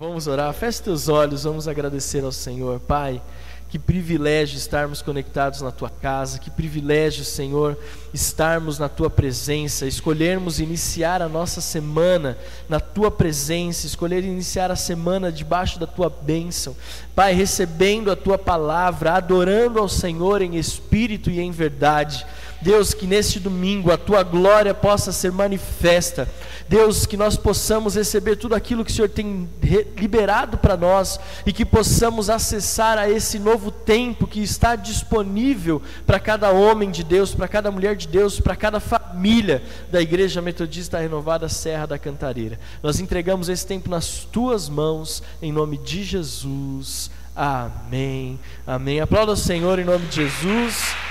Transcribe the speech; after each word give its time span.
Vamos 0.00 0.26
orar, 0.26 0.50
feche 0.54 0.82
teus 0.82 1.10
olhos, 1.10 1.44
vamos 1.44 1.68
agradecer 1.68 2.24
ao 2.24 2.32
Senhor. 2.32 2.80
Pai, 2.80 3.20
que 3.68 3.78
privilégio 3.78 4.56
estarmos 4.56 5.02
conectados 5.02 5.60
na 5.60 5.70
tua 5.70 5.90
casa, 5.90 6.38
que 6.38 6.50
privilégio, 6.50 7.22
Senhor, 7.22 7.76
estarmos 8.10 8.78
na 8.78 8.88
tua 8.88 9.10
presença, 9.10 9.84
escolhermos 9.84 10.58
iniciar 10.58 11.20
a 11.20 11.28
nossa 11.28 11.60
semana 11.60 12.38
na 12.66 12.80
tua 12.80 13.10
presença, 13.10 13.86
escolher 13.86 14.24
iniciar 14.24 14.70
a 14.70 14.76
semana 14.76 15.30
debaixo 15.30 15.78
da 15.78 15.86
tua 15.86 16.08
bênção. 16.08 16.74
Pai, 17.14 17.34
recebendo 17.34 18.10
a 18.10 18.16
tua 18.16 18.38
palavra, 18.38 19.12
adorando 19.12 19.78
ao 19.78 19.88
Senhor 19.88 20.40
em 20.40 20.56
espírito 20.56 21.30
e 21.30 21.40
em 21.40 21.50
verdade. 21.50 22.24
Deus, 22.60 22.92
que 22.92 23.06
neste 23.06 23.40
domingo 23.40 23.90
a 23.90 23.96
tua 23.96 24.22
glória 24.22 24.74
possa 24.74 25.12
ser 25.12 25.32
manifesta. 25.32 26.28
Deus, 26.68 27.04
que 27.04 27.16
nós 27.16 27.36
possamos 27.36 27.96
receber 27.96 28.36
tudo 28.36 28.54
aquilo 28.54 28.84
que 28.84 28.92
o 28.92 28.94
Senhor 28.94 29.08
tem 29.08 29.48
liberado 29.96 30.56
para 30.56 30.76
nós 30.76 31.18
e 31.44 31.52
que 31.52 31.64
possamos 31.64 32.30
acessar 32.30 32.96
a 32.96 33.10
esse 33.10 33.40
novo 33.40 33.72
tempo 33.72 34.24
que 34.24 34.40
está 34.40 34.76
disponível 34.76 35.82
para 36.06 36.20
cada 36.20 36.52
homem 36.52 36.88
de 36.88 37.02
Deus, 37.02 37.34
para 37.34 37.48
cada 37.48 37.72
mulher 37.72 37.96
de 37.96 38.06
Deus, 38.06 38.38
para 38.38 38.54
cada 38.54 38.78
família 38.78 39.62
da 39.90 40.00
Igreja 40.00 40.40
Metodista 40.40 41.00
Renovada 41.00 41.48
Serra 41.48 41.86
da 41.86 41.98
Cantareira. 41.98 42.60
Nós 42.82 43.00
entregamos 43.00 43.48
esse 43.48 43.66
tempo 43.66 43.90
nas 43.90 44.24
tuas 44.30 44.68
mãos, 44.68 45.24
em 45.42 45.50
nome 45.50 45.76
de 45.76 46.04
Jesus. 46.04 47.10
Amém. 47.34 48.38
Amém. 48.64 49.00
Aplauda 49.00 49.32
o 49.32 49.36
Senhor 49.36 49.78
em 49.80 49.84
nome 49.84 50.06
de 50.06 50.16
Jesus. 50.16 51.09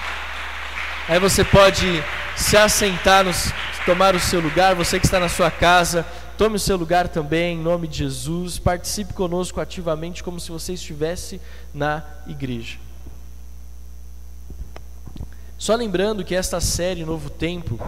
Aí 1.10 1.20
você 1.20 1.44
pode 1.44 2.04
se 2.38 2.56
assentar, 2.56 3.26
nos, 3.26 3.52
tomar 3.84 4.14
o 4.14 4.20
seu 4.20 4.40
lugar. 4.40 4.76
Você 4.76 5.00
que 5.00 5.08
está 5.08 5.20
na 5.20 5.28
sua 5.28 5.50
casa, 5.50 6.06
tome 6.38 6.56
o 6.56 6.60
seu 6.60 6.78
lugar 6.78 7.08
também, 7.08 7.58
em 7.58 7.60
nome 7.64 7.88
de 7.88 7.98
Jesus. 7.98 8.60
Participe 8.60 9.12
conosco 9.14 9.60
ativamente, 9.60 10.24
como 10.24 10.40
se 10.40 10.52
você 10.52 10.74
estivesse 10.74 11.42
na 11.74 12.04
igreja. 12.28 12.78
Só 15.58 15.74
lembrando 15.74 16.24
que 16.24 16.36
esta 16.36 16.62
série 16.62 17.04
Novo 17.04 17.32
Tempo 17.32 17.80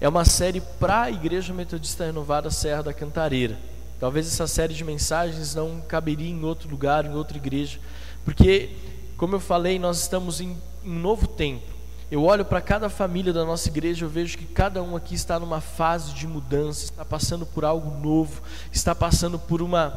é 0.00 0.08
uma 0.08 0.24
série 0.24 0.60
para 0.60 1.02
a 1.02 1.10
Igreja 1.10 1.52
Metodista 1.52 2.04
Renovada 2.04 2.48
Serra 2.48 2.84
da 2.84 2.94
Cantareira. 2.94 3.58
Talvez 3.98 4.28
essa 4.28 4.46
série 4.46 4.72
de 4.72 4.84
mensagens 4.84 5.52
não 5.52 5.80
caberia 5.80 6.30
em 6.30 6.44
outro 6.44 6.70
lugar, 6.70 7.04
em 7.04 7.12
outra 7.12 7.38
igreja, 7.38 7.80
porque, 8.24 8.70
como 9.16 9.34
eu 9.34 9.40
falei, 9.40 9.80
nós 9.80 10.00
estamos 10.00 10.40
em 10.40 10.56
um 10.84 10.94
novo 10.94 11.26
tempo. 11.26 11.77
Eu 12.10 12.24
olho 12.24 12.42
para 12.42 12.62
cada 12.62 12.88
família 12.88 13.34
da 13.34 13.44
nossa 13.44 13.68
igreja, 13.68 14.06
eu 14.06 14.08
vejo 14.08 14.38
que 14.38 14.46
cada 14.46 14.82
um 14.82 14.96
aqui 14.96 15.14
está 15.14 15.38
numa 15.38 15.60
fase 15.60 16.14
de 16.14 16.26
mudança, 16.26 16.84
está 16.84 17.04
passando 17.04 17.44
por 17.44 17.66
algo 17.66 18.00
novo, 18.00 18.40
está 18.72 18.94
passando 18.94 19.38
por 19.38 19.60
uma, 19.60 19.92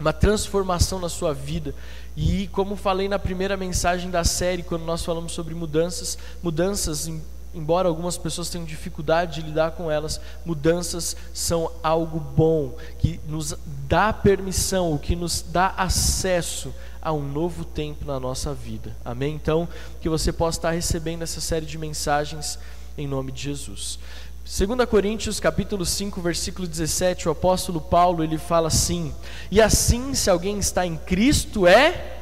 uma 0.00 0.14
transformação 0.14 0.98
na 0.98 1.10
sua 1.10 1.34
vida. 1.34 1.74
E 2.16 2.48
como 2.48 2.74
falei 2.74 3.06
na 3.06 3.18
primeira 3.18 3.54
mensagem 3.54 4.10
da 4.10 4.24
série, 4.24 4.62
quando 4.62 4.86
nós 4.86 5.04
falamos 5.04 5.32
sobre 5.32 5.54
mudanças, 5.54 6.16
mudanças, 6.42 7.10
embora 7.54 7.86
algumas 7.86 8.16
pessoas 8.16 8.48
tenham 8.48 8.64
dificuldade 8.64 9.42
de 9.42 9.46
lidar 9.46 9.72
com 9.72 9.90
elas, 9.90 10.18
mudanças 10.46 11.14
são 11.34 11.70
algo 11.82 12.18
bom, 12.18 12.74
que 12.98 13.20
nos 13.28 13.54
dá 13.86 14.10
permissão, 14.10 14.90
o 14.94 14.98
que 14.98 15.14
nos 15.14 15.42
dá 15.42 15.74
acesso 15.76 16.72
a 17.02 17.12
um 17.12 17.20
novo 17.20 17.64
tempo 17.64 18.04
na 18.04 18.20
nossa 18.20 18.54
vida. 18.54 18.96
Amém? 19.04 19.34
Então, 19.34 19.68
que 20.00 20.08
você 20.08 20.32
possa 20.32 20.58
estar 20.58 20.70
recebendo 20.70 21.22
essa 21.22 21.40
série 21.40 21.66
de 21.66 21.76
mensagens 21.76 22.58
em 22.96 23.08
nome 23.08 23.32
de 23.32 23.42
Jesus. 23.42 23.98
2 24.44 24.88
Coríntios 24.88 25.40
capítulo 25.40 25.84
5, 25.84 26.20
versículo 26.20 26.66
17, 26.68 27.28
o 27.28 27.32
apóstolo 27.32 27.80
Paulo, 27.80 28.22
ele 28.22 28.38
fala 28.38 28.68
assim: 28.68 29.12
"E 29.50 29.60
assim, 29.60 30.14
se 30.14 30.30
alguém 30.30 30.58
está 30.58 30.86
em 30.86 30.96
Cristo, 30.96 31.66
é 31.66 32.18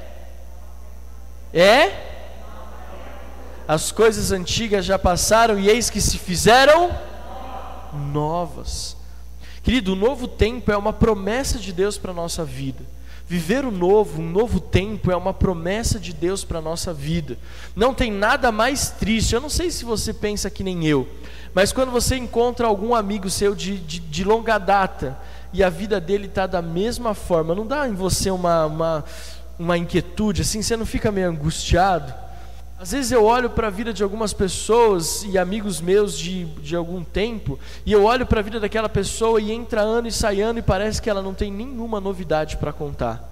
é 1.52 2.08
as 3.66 3.92
coisas 3.92 4.32
antigas 4.32 4.84
já 4.84 4.98
passaram 4.98 5.58
e 5.58 5.68
eis 5.68 5.90
que 5.90 6.00
se 6.00 6.18
fizeram 6.18 6.90
novas." 8.12 8.96
Querido, 9.62 9.92
o 9.92 9.96
novo 9.96 10.26
tempo 10.26 10.72
é 10.72 10.76
uma 10.76 10.92
promessa 10.92 11.58
de 11.58 11.72
Deus 11.72 11.98
para 11.98 12.12
a 12.12 12.14
nossa 12.14 12.44
vida. 12.44 12.82
Viver 13.30 13.64
o 13.64 13.70
novo, 13.70 14.20
um 14.20 14.28
novo 14.28 14.58
tempo, 14.58 15.08
é 15.08 15.14
uma 15.14 15.32
promessa 15.32 16.00
de 16.00 16.12
Deus 16.12 16.42
para 16.42 16.58
a 16.58 16.60
nossa 16.60 16.92
vida. 16.92 17.38
Não 17.76 17.94
tem 17.94 18.10
nada 18.10 18.50
mais 18.50 18.90
triste. 18.90 19.36
Eu 19.36 19.40
não 19.40 19.48
sei 19.48 19.70
se 19.70 19.84
você 19.84 20.12
pensa 20.12 20.50
que 20.50 20.64
nem 20.64 20.84
eu, 20.84 21.06
mas 21.54 21.72
quando 21.72 21.92
você 21.92 22.16
encontra 22.16 22.66
algum 22.66 22.92
amigo 22.92 23.30
seu 23.30 23.54
de, 23.54 23.78
de, 23.78 24.00
de 24.00 24.24
longa 24.24 24.58
data 24.58 25.16
e 25.52 25.62
a 25.62 25.70
vida 25.70 26.00
dele 26.00 26.26
está 26.26 26.44
da 26.44 26.60
mesma 26.60 27.14
forma, 27.14 27.54
não 27.54 27.64
dá 27.64 27.88
em 27.88 27.94
você 27.94 28.32
uma, 28.32 28.66
uma, 28.66 29.04
uma 29.56 29.78
inquietude 29.78 30.42
assim? 30.42 30.60
Você 30.60 30.76
não 30.76 30.84
fica 30.84 31.12
meio 31.12 31.28
angustiado? 31.28 32.12
Às 32.80 32.92
vezes 32.92 33.12
eu 33.12 33.26
olho 33.26 33.50
para 33.50 33.66
a 33.66 33.70
vida 33.70 33.92
de 33.92 34.02
algumas 34.02 34.32
pessoas 34.32 35.22
e 35.24 35.36
amigos 35.36 35.82
meus 35.82 36.18
de, 36.18 36.46
de 36.46 36.74
algum 36.74 37.04
tempo, 37.04 37.58
e 37.84 37.92
eu 37.92 38.04
olho 38.04 38.24
para 38.24 38.40
a 38.40 38.42
vida 38.42 38.58
daquela 38.58 38.88
pessoa 38.88 39.38
e 39.38 39.52
entra 39.52 39.82
ano 39.82 40.08
e 40.08 40.12
sai 40.12 40.40
ano 40.40 40.60
e 40.60 40.62
parece 40.62 41.02
que 41.02 41.10
ela 41.10 41.20
não 41.20 41.34
tem 41.34 41.52
nenhuma 41.52 42.00
novidade 42.00 42.56
para 42.56 42.72
contar. 42.72 43.22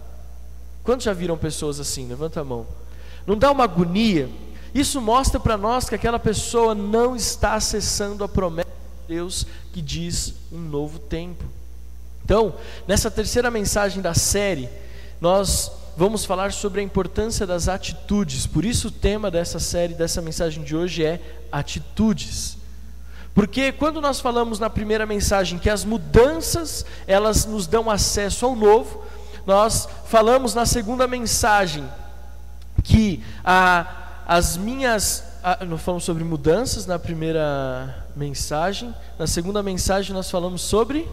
Quantos 0.85 1.05
já 1.05 1.15
viram 1.15 1.39
pessoas 1.39 1.81
assim? 1.81 2.07
Levanta 2.07 2.43
a 2.43 2.45
mão. 2.45 2.67
Não 3.27 3.39
dá 3.39 3.51
uma 3.51 3.65
agonia? 3.65 4.29
Isso 4.75 5.01
mostra 5.01 5.41
para 5.41 5.57
nós 5.57 5.89
que 5.89 5.95
aquela 5.95 6.19
pessoa 6.19 6.75
não 6.75 7.17
está 7.17 7.55
acessando 7.55 8.23
a 8.23 8.29
promessa 8.29 8.69
de 8.69 9.15
Deus 9.15 9.47
que 9.73 9.81
diz 9.81 10.35
um 10.53 10.59
novo 10.59 10.99
tempo. 10.99 11.43
Então, 12.23 12.53
nessa 12.87 13.11
terceira 13.11 13.51
mensagem 13.51 14.03
da 14.03 14.13
série, 14.13 14.69
nós 15.23 15.73
vamos 15.99 16.25
falar 16.25 16.53
sobre 16.53 16.81
a 16.81 16.85
importância 16.85 17.45
das 17.45 17.67
atitudes. 17.67 18.47
Por 18.47 18.65
isso 18.65 18.87
o 18.87 18.91
tema 18.93 19.33
dessa 19.33 19.59
série, 19.59 19.95
dessa 19.95 20.23
mensagem 20.23 20.63
de 20.63 20.77
hoje 20.77 21.05
é 21.05 21.21
atitudes. 21.51 22.57
Porque 23.35 23.73
quando 23.73 24.01
nós 24.01 24.21
falamos 24.21 24.61
na 24.61 24.71
primeira 24.71 25.05
mensagem 25.05 25.59
que 25.59 25.69
as 25.69 25.85
mudanças, 25.85 26.87
elas 27.05 27.45
nos 27.47 27.67
dão 27.67 27.91
acesso 27.91 28.47
ao 28.47 28.55
novo, 28.55 29.05
nós 29.45 29.89
falamos 30.07 30.55
na 30.55 30.65
segunda 30.65 31.09
mensagem 31.09 31.85
que 32.85 33.21
a, 33.45 34.23
as 34.25 34.57
minhas 34.57 35.25
nós 35.67 35.83
falamos 35.83 36.05
sobre 36.05 36.23
mudanças 36.23 36.87
na 36.87 36.99
primeira 36.99 38.07
mensagem, 38.15 38.95
na 39.19 39.27
segunda 39.27 39.65
mensagem 39.65 40.15
nós 40.15 40.31
falamos 40.31 40.63
sobre 40.63 41.09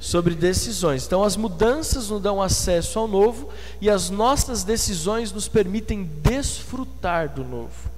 sobre 0.00 0.34
decisões. 0.34 1.06
Então, 1.06 1.22
as 1.22 1.36
mudanças 1.36 2.08
nos 2.08 2.22
dão 2.22 2.40
acesso 2.40 2.98
ao 2.98 3.06
novo 3.06 3.50
e 3.82 3.90
as 3.90 4.08
nossas 4.08 4.64
decisões 4.64 5.30
nos 5.30 5.46
permitem 5.46 6.04
desfrutar 6.22 7.28
do 7.28 7.44
novo. 7.44 7.90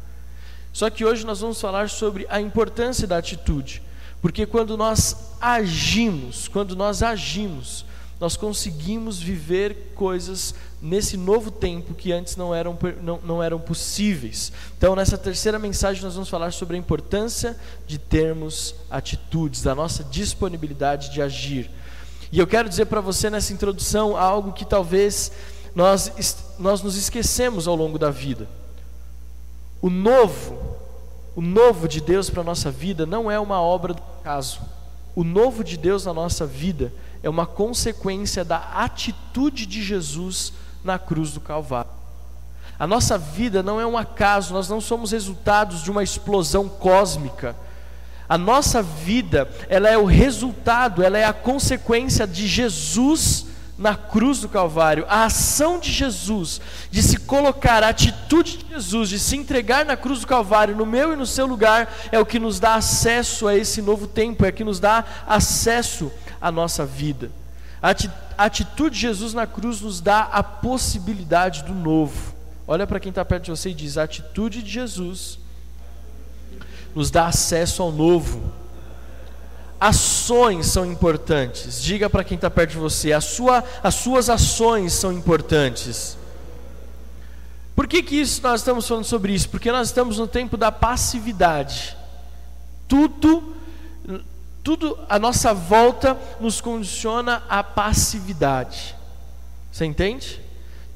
Só 0.73 0.91
que 0.91 1.05
hoje 1.05 1.25
nós 1.25 1.41
vamos 1.41 1.61
falar 1.61 1.89
sobre 1.89 2.27
a 2.29 2.41
importância 2.41 3.07
da 3.07 3.19
atitude, 3.19 3.83
porque 4.21 4.45
quando 4.47 4.77
nós 4.77 5.17
agimos, 5.41 6.49
quando 6.49 6.75
nós 6.75 7.03
agimos, 7.03 7.85
nós 8.19 8.37
conseguimos 8.37 9.21
viver 9.21 9.93
coisas 9.95 10.55
nesse 10.81 11.17
novo 11.17 11.51
tempo 11.51 11.95
que 11.95 12.12
antes 12.12 12.37
não 12.37 12.55
eram, 12.55 12.79
não, 13.03 13.21
não 13.23 13.43
eram 13.43 13.59
possíveis. 13.59 14.53
Então, 14.79 14.97
nessa 14.97 15.19
terceira 15.19 15.59
mensagem, 15.59 16.03
nós 16.03 16.15
vamos 16.15 16.29
falar 16.29 16.53
sobre 16.53 16.77
a 16.77 16.79
importância 16.79 17.57
de 17.87 17.99
termos 17.99 18.75
atitudes, 18.91 19.62
da 19.62 19.75
nossa 19.75 20.03
disponibilidade 20.05 21.11
de 21.11 21.21
agir. 21.21 21.69
E 22.32 22.38
eu 22.38 22.47
quero 22.47 22.66
dizer 22.66 22.87
para 22.87 23.03
você 23.03 23.28
nessa 23.28 23.53
introdução 23.53 24.16
algo 24.16 24.54
que 24.54 24.65
talvez 24.65 25.31
nós, 25.75 26.41
nós 26.59 26.81
nos 26.81 26.97
esquecemos 26.97 27.69
ao 27.69 27.76
longo 27.76 27.98
da 27.98 28.10
vida. 28.10 28.48
O 29.82 29.91
novo, 29.91 30.59
o 31.37 31.43
novo 31.43 31.87
de 31.87 32.00
Deus 32.00 32.31
para 32.31 32.41
a 32.41 32.44
nossa 32.44 32.70
vida 32.70 33.04
não 33.04 33.31
é 33.31 33.38
uma 33.38 33.60
obra 33.60 33.93
do 33.93 34.03
acaso. 34.20 34.62
O 35.15 35.22
novo 35.22 35.62
de 35.62 35.76
Deus 35.76 36.06
na 36.06 36.15
nossa 36.15 36.47
vida 36.47 36.91
é 37.22 37.28
uma 37.28 37.44
consequência 37.44 38.43
da 38.43 38.56
atitude 38.76 39.67
de 39.67 39.82
Jesus 39.82 40.55
na 40.82 40.99
cruz 40.99 41.32
do 41.32 41.40
Calvário. 41.40 41.90
A 42.78 42.87
nossa 42.87 43.19
vida 43.19 43.62
não 43.62 43.78
é 43.78 43.87
um 43.87 43.99
acaso, 43.99 44.55
nós 44.55 44.70
não 44.70 44.81
somos 44.81 45.12
resultados 45.12 45.82
de 45.82 45.90
uma 45.90 46.02
explosão 46.02 46.67
cósmica 46.67 47.55
a 48.32 48.38
nossa 48.38 48.82
vida, 48.82 49.46
ela 49.69 49.90
é 49.90 49.99
o 49.99 50.06
resultado, 50.06 51.02
ela 51.02 51.19
é 51.19 51.25
a 51.26 51.34
consequência 51.34 52.26
de 52.26 52.46
Jesus 52.46 53.44
na 53.76 53.94
cruz 53.94 54.40
do 54.40 54.49
Calvário. 54.49 55.05
A 55.06 55.26
ação 55.26 55.79
de 55.79 55.93
Jesus, 55.93 56.58
de 56.90 57.02
se 57.02 57.19
colocar, 57.19 57.84
a 57.84 57.90
atitude 57.90 58.56
de 58.56 58.70
Jesus, 58.73 59.11
de 59.11 59.19
se 59.19 59.37
entregar 59.37 59.84
na 59.84 59.99
cruz 59.99 60.20
do 60.20 60.26
Calvário, 60.26 60.75
no 60.75 60.87
meu 60.87 61.12
e 61.12 61.17
no 61.17 61.26
seu 61.26 61.44
lugar, 61.44 61.94
é 62.11 62.19
o 62.19 62.25
que 62.25 62.38
nos 62.38 62.58
dá 62.58 62.76
acesso 62.76 63.46
a 63.46 63.55
esse 63.55 63.82
novo 63.82 64.06
tempo, 64.06 64.46
é 64.46 64.49
o 64.49 64.52
que 64.55 64.64
nos 64.64 64.81
dá 64.81 65.05
acesso 65.26 66.11
à 66.40 66.50
nossa 66.50 66.87
vida. 66.87 67.31
A 67.82 68.44
atitude 68.46 68.94
de 68.94 69.02
Jesus 69.02 69.35
na 69.35 69.46
cruz 69.46 69.82
nos 69.82 70.00
dá 70.00 70.20
a 70.32 70.43
possibilidade 70.43 71.64
do 71.64 71.75
novo. 71.75 72.32
Olha 72.67 72.87
para 72.87 72.99
quem 72.99 73.11
está 73.11 73.26
perto 73.26 73.44
de 73.44 73.50
você 73.50 73.69
e 73.69 73.75
diz: 73.75 73.99
a 73.99 74.05
atitude 74.05 74.62
de 74.62 74.70
Jesus 74.70 75.42
nos 76.94 77.11
dá 77.11 77.27
acesso 77.27 77.83
ao 77.83 77.93
novo. 77.93 78.53
A 79.81 79.89
ações 79.89 80.67
são 80.67 80.87
importantes. 80.87 81.83
Diga 81.83 82.09
para 82.09 82.25
quem 82.25 82.37
está 82.37 82.49
perto 82.49 82.71
de 82.71 82.79
você: 82.79 83.12
a 83.12 83.21
sua, 83.21 83.65
as 83.83 83.94
suas 83.94 84.31
ações 84.31 84.93
são 84.93 85.12
importantes. 85.12 86.17
Por 87.75 87.87
que, 87.87 88.03
que 88.03 88.17
isso 88.17 88.41
nós 88.43 88.61
estamos 88.61 88.87
falando 88.87 89.05
sobre 89.05 89.33
isso? 89.33 89.49
Porque 89.49 89.73
nós 89.73 89.89
estamos 89.89 90.19
no 90.19 90.27
tempo 90.27 90.56
da 90.56 90.71
passividade. 90.71 91.97
Tudo, 92.87 93.55
tudo 94.62 94.99
à 95.09 95.19
nossa 95.19 95.53
volta 95.53 96.17
nos 96.38 96.61
condiciona 96.61 97.43
à 97.49 97.65
passividade. 97.65 98.95
Você 99.73 99.87
entende? 99.87 100.41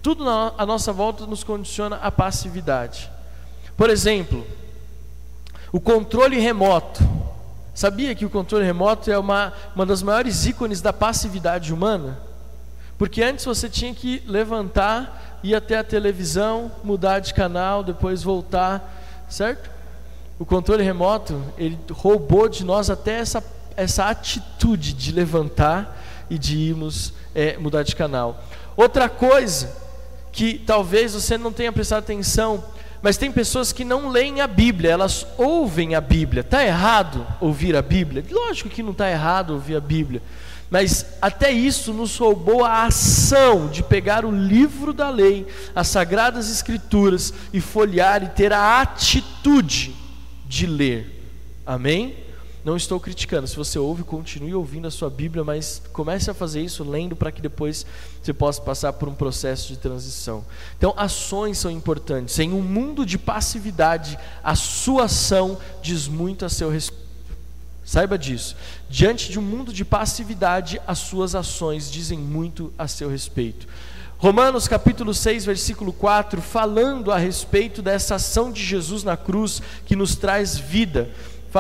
Tudo 0.03 0.25
na, 0.25 0.53
à 0.59 0.67
nossa 0.67 0.93
volta 0.93 1.27
nos 1.27 1.43
condiciona 1.43 1.97
à 1.97 2.11
passividade. 2.11 3.11
Por 3.77 3.91
exemplo, 3.91 4.47
o 5.73 5.81
controle 5.81 6.39
remoto. 6.39 7.03
Sabia 7.75 8.15
que 8.15 8.25
o 8.25 8.31
controle 8.31 8.65
remoto 8.65 9.11
é 9.11 9.19
uma, 9.19 9.53
uma 9.75 9.85
das 9.85 10.03
maiores 10.03 10.47
ícones 10.47 10.81
da 10.81 10.93
passividade 10.93 11.73
humana? 11.75 12.19
Porque 12.97 13.23
antes 13.23 13.45
você 13.45 13.69
tinha 13.69 13.95
que 13.95 14.23
levantar, 14.27 15.39
ir 15.43 15.55
até 15.55 15.77
a 15.79 15.85
televisão, 15.85 16.73
mudar 16.83 17.19
de 17.19 17.35
canal, 17.35 17.85
depois 17.85 18.23
voltar, 18.23 19.27
certo? 19.29 19.71
O 20.39 20.45
controle 20.47 20.83
remoto, 20.83 21.43
ele 21.59 21.79
roubou 21.91 22.49
de 22.49 22.65
nós 22.65 22.89
até 22.89 23.19
essa, 23.19 23.45
essa 23.77 24.07
atitude 24.07 24.95
de 24.95 25.13
levantar 25.13 26.03
e 26.31 26.39
de 26.39 26.57
irmos 26.57 27.13
é, 27.35 27.59
mudar 27.59 27.83
de 27.83 27.95
canal. 27.95 28.43
Outra 28.77 29.09
coisa 29.09 29.75
que 30.33 30.59
talvez 30.59 31.15
você 31.15 31.39
não 31.39 31.53
tenha 31.53 31.73
prestado 31.73 32.01
atenção, 32.01 32.63
mas 33.03 33.17
tem 33.17 33.31
pessoas 33.31 33.73
que 33.73 33.85
não 33.85 34.09
leem 34.09 34.41
a 34.41 34.47
Bíblia, 34.47 34.91
elas 34.91 35.27
ouvem 35.37 35.95
a 35.95 36.01
Bíblia. 36.01 36.41
Está 36.41 36.65
errado 36.65 37.27
ouvir 37.41 37.77
a 37.77 37.83
Bíblia? 37.83 38.25
Lógico 38.31 38.69
que 38.69 38.83
não 38.83 38.93
está 38.93 39.11
errado 39.11 39.51
ouvir 39.51 39.77
a 39.77 39.81
Bíblia. 39.81 40.23
Mas 40.69 41.07
até 41.23 41.51
isso 41.51 41.93
nos 41.93 42.17
roubou 42.17 42.65
a 42.65 42.85
ação 42.85 43.69
de 43.69 43.83
pegar 43.83 44.25
o 44.25 44.31
livro 44.31 44.93
da 44.93 45.09
lei, 45.11 45.47
as 45.75 45.89
sagradas 45.89 46.51
escrituras 46.51 47.33
e 47.53 47.61
folhear 47.61 48.25
e 48.25 48.29
ter 48.29 48.53
a 48.53 48.81
atitude 48.81 49.95
de 50.49 50.67
ler. 50.67 51.23
Amém? 51.65 52.26
Não 52.67 52.77
estou 52.77 52.99
criticando. 52.99 53.47
Se 53.47 53.55
você 53.55 53.79
ouve, 53.79 54.03
continue 54.03 54.53
ouvindo 54.53 54.89
a 54.89 54.91
sua 54.91 55.09
Bíblia, 55.09 55.45
mas 55.45 55.81
comece 55.93 56.33
a 56.33 56.35
fazer 56.35 56.61
isso 56.61 56.83
lendo 56.83 57.15
para 57.15 57.31
que 57.31 57.41
depois 57.41 57.87
você 58.21 58.33
possa 58.33 58.61
passar 58.61 58.93
por 58.95 59.09
um 59.09 59.15
processo 59.15 59.69
de 59.69 59.77
transição. 59.77 60.45
Então, 60.77 60.93
ações 60.97 61.59
são 61.59 61.71
importantes. 61.71 62.37
Em 62.41 62.53
um 62.53 62.61
mundo 62.61 63.07
de 63.07 63.19
passividade, 63.19 64.19
a 64.43 64.57
sua 64.57 65.05
ação 65.05 65.57
diz 65.81 66.09
muito 66.09 66.45
a 66.45 66.49
seu 66.49 66.69
respeito. 66.69 67.07
Saiba 67.85 68.19
disso. 68.19 68.57
Diante 68.91 69.31
de 69.31 69.39
um 69.39 69.43
mundo 69.43 69.73
de 69.73 69.85
passividade, 69.85 70.81
as 70.89 70.99
suas 70.99 71.37
ações 71.37 71.89
dizem 71.89 72.19
muito 72.19 72.73
a 72.77 72.89
seu 72.89 73.09
respeito. 73.09 73.69
Romanos 74.19 74.67
capítulo 74.67 75.15
6, 75.15 75.45
versículo 75.45 75.93
4, 75.93 76.43
falando 76.43 77.13
a 77.13 77.19
respeito 77.19 77.81
dessa 77.81 78.17
ação 78.17 78.51
de 78.51 78.65
Jesus 78.65 79.05
na 79.05 79.17
cruz 79.17 79.63
que 79.85 79.95
nos 79.95 80.17
traz 80.17 80.59
vida 80.59 81.13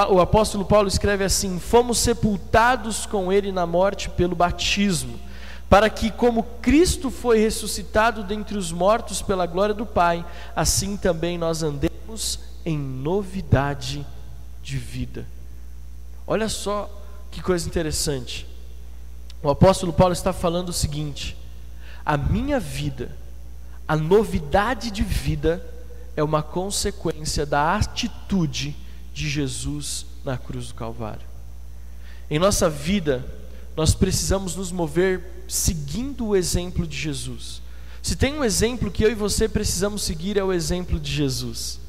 o 0.04 0.20
apóstolo 0.20 0.64
Paulo 0.64 0.88
escreve 0.88 1.25
assim: 1.25 1.58
Fomos 1.58 1.98
sepultados 1.98 3.06
com 3.06 3.32
ele 3.32 3.50
na 3.50 3.66
morte 3.66 4.10
pelo 4.10 4.37
batismo, 4.37 5.19
para 5.70 5.88
que, 5.88 6.10
como 6.10 6.43
Cristo 6.60 7.10
foi 7.10 7.38
ressuscitado 7.38 8.22
dentre 8.22 8.58
os 8.58 8.70
mortos 8.70 9.22
pela 9.22 9.46
glória 9.46 9.75
do 9.75 9.87
Pai, 9.87 10.25
assim 10.54 10.96
também 10.96 11.38
nós 11.38 11.62
andemos 11.62 12.40
em 12.64 12.78
novidade 12.78 14.06
de 14.62 14.76
vida. 14.76 15.26
Olha 16.26 16.48
só 16.48 16.90
que 17.31 17.40
coisa 17.40 17.69
interessante. 17.69 18.46
O 19.43 19.48
apóstolo 19.48 19.93
Paulo 19.93 20.12
está 20.12 20.32
falando 20.32 20.70
o 20.70 20.75
seguinte: 20.75 21.37
a 22.04 22.16
minha 22.16 22.60
vida, 22.60 23.10
a 23.87 23.96
novidade 23.96 24.90
de 24.90 25.02
vida, 25.02 25.64
é 26.16 26.22
uma 26.22 26.43
consequência 26.43 27.46
da 27.46 27.76
atitude 27.76 28.76
de 29.17 29.31
Jesus 29.31 30.05
na 30.23 30.37
cruz 30.37 30.69
do 30.69 30.75
Calvário. 30.75 31.27
Em 32.31 32.39
nossa 32.39 32.69
vida, 32.69 33.25
nós 33.75 33.95
precisamos 33.95 34.55
nos 34.55 34.71
mover 34.71 35.45
seguindo 35.49 36.27
o 36.27 36.37
exemplo 36.37 36.87
de 36.87 36.95
Jesus. 36.95 37.63
Se 38.03 38.15
tem 38.15 38.35
um 38.35 38.45
exemplo 38.45 38.91
que 38.91 39.03
eu 39.03 39.11
e 39.11 39.15
você 39.15 39.49
precisamos 39.49 40.03
seguir, 40.03 40.37
é 40.37 40.45
o 40.45 40.53
exemplo 40.53 41.01
de 41.01 41.11
Jesus. 41.11 41.81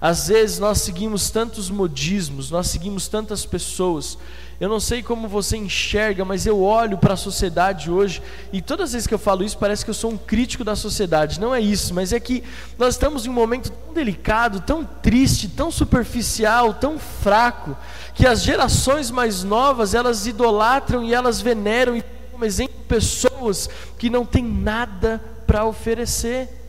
Às 0.00 0.28
vezes 0.28 0.58
nós 0.58 0.80
seguimos 0.80 1.28
tantos 1.28 1.68
modismos, 1.68 2.50
nós 2.50 2.68
seguimos 2.68 3.06
tantas 3.06 3.44
pessoas. 3.44 4.16
Eu 4.58 4.68
não 4.68 4.80
sei 4.80 5.02
como 5.02 5.28
você 5.28 5.56
enxerga, 5.56 6.24
mas 6.24 6.46
eu 6.46 6.62
olho 6.62 6.96
para 6.96 7.14
a 7.14 7.16
sociedade 7.16 7.90
hoje 7.90 8.22
e 8.52 8.62
todas 8.62 8.90
as 8.90 8.92
vezes 8.92 9.06
que 9.06 9.12
eu 9.12 9.18
falo 9.18 9.42
isso 9.44 9.56
parece 9.58 9.84
que 9.84 9.90
eu 9.90 9.94
sou 9.94 10.10
um 10.10 10.18
crítico 10.18 10.64
da 10.64 10.74
sociedade. 10.74 11.40
Não 11.40 11.54
é 11.54 11.60
isso, 11.60 11.94
mas 11.94 12.12
é 12.14 12.20
que 12.20 12.42
nós 12.78 12.94
estamos 12.94 13.26
em 13.26 13.30
um 13.30 13.32
momento 13.34 13.70
tão 13.70 13.94
delicado, 13.94 14.60
tão 14.60 14.84
triste, 14.84 15.48
tão 15.48 15.70
superficial, 15.70 16.74
tão 16.74 16.98
fraco, 16.98 17.76
que 18.14 18.26
as 18.26 18.42
gerações 18.42 19.10
mais 19.10 19.42
novas 19.42 19.94
elas 19.94 20.26
idolatram 20.26 21.04
e 21.04 21.12
elas 21.12 21.40
veneram 21.40 21.96
e 21.96 22.04
como 22.30 22.44
exemplo 22.44 22.76
pessoas 22.88 23.68
que 23.98 24.08
não 24.08 24.24
têm 24.24 24.44
nada 24.44 25.22
para 25.46 25.64
oferecer 25.64 26.59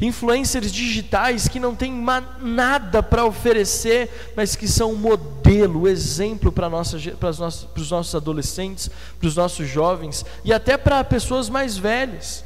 influencers 0.00 0.70
digitais 0.70 1.48
que 1.48 1.58
não 1.58 1.74
têm 1.74 1.92
nada 2.40 3.02
para 3.02 3.24
oferecer, 3.24 4.32
mas 4.36 4.54
que 4.54 4.68
são 4.68 4.92
um 4.92 4.96
modelo, 4.96 5.88
exemplo 5.88 6.52
para, 6.52 6.68
nossa, 6.68 6.98
para, 7.18 7.30
os 7.30 7.38
nossos, 7.38 7.64
para 7.64 7.82
os 7.82 7.90
nossos 7.90 8.14
adolescentes, 8.14 8.90
para 9.18 9.28
os 9.28 9.36
nossos 9.36 9.68
jovens 9.68 10.24
e 10.44 10.52
até 10.52 10.76
para 10.76 11.02
pessoas 11.04 11.48
mais 11.48 11.76
velhas. 11.76 12.44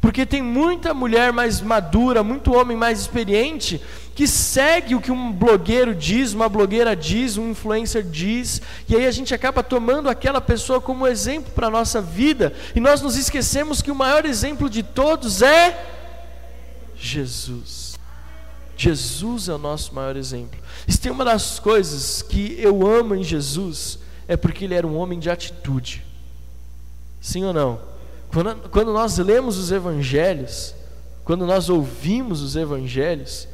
Porque 0.00 0.26
tem 0.26 0.42
muita 0.42 0.92
mulher 0.92 1.32
mais 1.32 1.60
madura, 1.60 2.22
muito 2.22 2.54
homem 2.54 2.76
mais 2.76 3.00
experiente, 3.00 3.80
que 4.14 4.26
segue 4.26 4.94
o 4.94 5.00
que 5.00 5.10
um 5.10 5.32
blogueiro 5.32 5.94
diz, 5.94 6.32
uma 6.32 6.48
blogueira 6.48 6.94
diz, 6.94 7.36
um 7.36 7.50
influencer 7.50 8.02
diz, 8.02 8.62
e 8.88 8.94
aí 8.94 9.06
a 9.06 9.10
gente 9.10 9.34
acaba 9.34 9.62
tomando 9.62 10.08
aquela 10.08 10.40
pessoa 10.40 10.80
como 10.80 11.06
exemplo 11.06 11.52
para 11.52 11.66
a 11.66 11.70
nossa 11.70 12.00
vida, 12.00 12.52
e 12.74 12.80
nós 12.80 13.00
nos 13.02 13.16
esquecemos 13.16 13.82
que 13.82 13.90
o 13.90 13.94
maior 13.94 14.24
exemplo 14.24 14.70
de 14.70 14.82
todos 14.82 15.42
é 15.42 15.95
Jesus. 16.98 17.98
Jesus 18.76 19.48
é 19.48 19.54
o 19.54 19.58
nosso 19.58 19.94
maior 19.94 20.16
exemplo. 20.16 20.58
Se 20.86 20.98
tem 20.98 21.10
uma 21.10 21.24
das 21.24 21.58
coisas 21.58 22.22
que 22.22 22.56
eu 22.60 22.86
amo 22.86 23.14
em 23.14 23.22
Jesus, 23.22 23.98
é 24.28 24.36
porque 24.36 24.64
ele 24.64 24.74
era 24.74 24.86
um 24.86 24.96
homem 24.96 25.18
de 25.18 25.30
atitude. 25.30 26.04
Sim 27.20 27.44
ou 27.44 27.52
não? 27.52 27.80
Quando, 28.28 28.68
quando 28.68 28.92
nós 28.92 29.16
lemos 29.18 29.56
os 29.56 29.72
evangelhos, 29.72 30.74
quando 31.24 31.46
nós 31.46 31.68
ouvimos 31.68 32.42
os 32.42 32.54
evangelhos, 32.54 33.48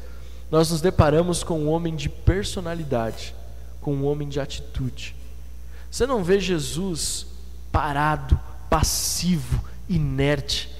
nós 0.50 0.70
nos 0.70 0.80
deparamos 0.80 1.42
com 1.42 1.60
um 1.60 1.70
homem 1.70 1.94
de 1.96 2.08
personalidade, 2.08 3.34
com 3.80 3.94
um 3.94 4.04
homem 4.04 4.28
de 4.28 4.40
atitude. 4.40 5.14
Você 5.90 6.06
não 6.06 6.22
vê 6.22 6.40
Jesus 6.40 7.26
parado, 7.70 8.38
passivo, 8.68 9.64
inerte. 9.88 10.70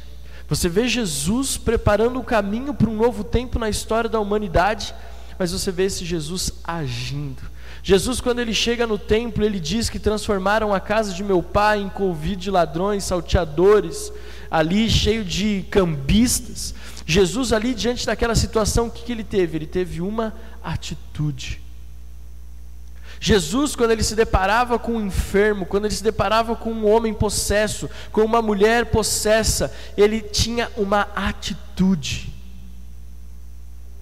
Você 0.48 0.68
vê 0.68 0.88
Jesus 0.88 1.56
preparando 1.56 2.18
o 2.18 2.24
caminho 2.24 2.74
para 2.74 2.90
um 2.90 2.96
novo 2.96 3.24
tempo 3.24 3.58
na 3.58 3.68
história 3.68 4.10
da 4.10 4.20
humanidade, 4.20 4.94
mas 5.38 5.52
você 5.52 5.70
vê 5.70 5.84
esse 5.84 6.04
Jesus 6.04 6.52
agindo. 6.64 7.42
Jesus, 7.82 8.20
quando 8.20 8.38
ele 8.40 8.54
chega 8.54 8.86
no 8.86 8.98
templo, 8.98 9.44
ele 9.44 9.58
diz 9.58 9.88
que 9.88 9.98
transformaram 9.98 10.74
a 10.74 10.78
casa 10.78 11.12
de 11.12 11.24
meu 11.24 11.42
pai 11.42 11.80
em 11.80 11.88
convite 11.88 12.42
de 12.42 12.50
ladrões, 12.50 13.04
salteadores, 13.04 14.12
ali 14.50 14.90
cheio 14.90 15.24
de 15.24 15.64
cambistas. 15.70 16.74
Jesus, 17.06 17.52
ali 17.52 17.74
diante 17.74 18.04
daquela 18.04 18.34
situação, 18.34 18.86
o 18.86 18.90
que, 18.90 19.04
que 19.04 19.12
ele 19.12 19.24
teve? 19.24 19.56
Ele 19.56 19.66
teve 19.66 20.00
uma 20.00 20.34
atitude. 20.62 21.61
Jesus, 23.24 23.76
quando 23.76 23.92
ele 23.92 24.02
se 24.02 24.16
deparava 24.16 24.80
com 24.80 24.94
um 24.94 25.06
enfermo, 25.06 25.64
quando 25.64 25.84
ele 25.84 25.94
se 25.94 26.02
deparava 26.02 26.56
com 26.56 26.72
um 26.72 26.90
homem 26.90 27.14
possesso, 27.14 27.88
com 28.10 28.22
uma 28.22 28.42
mulher 28.42 28.86
possessa, 28.86 29.72
ele 29.96 30.20
tinha 30.20 30.68
uma 30.76 31.02
atitude. 31.14 32.34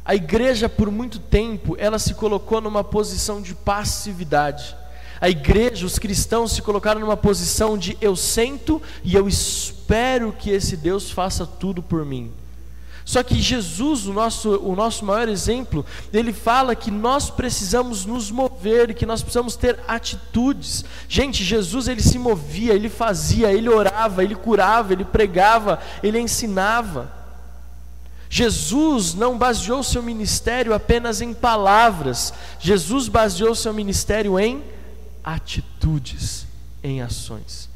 A 0.03 0.15
igreja, 0.15 0.71
por 0.71 0.91
muito 0.91 1.19
tempo, 1.19 1.77
ela 1.79 1.99
se 1.99 2.15
colocou 2.15 2.63
numa 2.63 2.83
posição 2.83 3.43
de 3.43 3.55
passividade. 3.55 4.75
A 5.21 5.29
igreja, 5.29 5.85
os 5.85 5.99
cristãos 5.99 6.53
se 6.53 6.63
colocaram 6.63 6.99
numa 6.99 7.15
posição 7.15 7.77
de 7.77 7.99
eu 8.01 8.17
sento 8.17 8.81
e 9.05 9.15
eu 9.15 9.29
espero 9.29 10.33
que 10.33 10.49
esse 10.49 10.79
Deus 10.79 11.11
faça 11.11 11.45
tudo 11.45 11.83
por 11.83 12.07
mim. 12.07 12.33
Só 13.05 13.23
que 13.23 13.41
Jesus, 13.41 14.07
o 14.07 14.13
nosso, 14.13 14.57
o 14.57 14.77
nosso 14.77 15.05
maior 15.05 15.29
exemplo, 15.29 15.85
ele 16.13 16.33
fala 16.33 16.77
que 16.77 16.91
nós 16.91 17.31
precisamos 17.31 18.05
nos 18.05 18.31
mover, 18.31 18.95
que 18.95 19.07
nós 19.07 19.23
precisamos 19.23 19.57
ter 19.57 19.79
atitudes. 19.89 20.85
Gente, 21.09 21.43
Jesus 21.43 21.89
ele 21.89 22.03
se 22.03 22.19
movia, 22.19 22.75
ele 22.75 22.89
fazia, 22.89 23.53
ele 23.53 23.69
orava, 23.69 24.23
ele 24.23 24.35
curava, 24.35 24.93
ele 24.93 25.05
pregava, 25.05 25.81
ele 26.03 26.21
ensinava. 26.21 27.13
Jesus 28.29 29.15
não 29.15 29.37
baseou 29.37 29.83
seu 29.83 30.03
ministério 30.03 30.73
apenas 30.73 31.21
em 31.21 31.35
palavras, 31.35 32.33
Jesus 32.61 33.09
baseou 33.09 33.57
seu 33.57 33.75
ministério 33.75 34.39
em 34.39 34.63
atitudes 35.25 36.47
em 36.83 37.03
ações. 37.03 37.70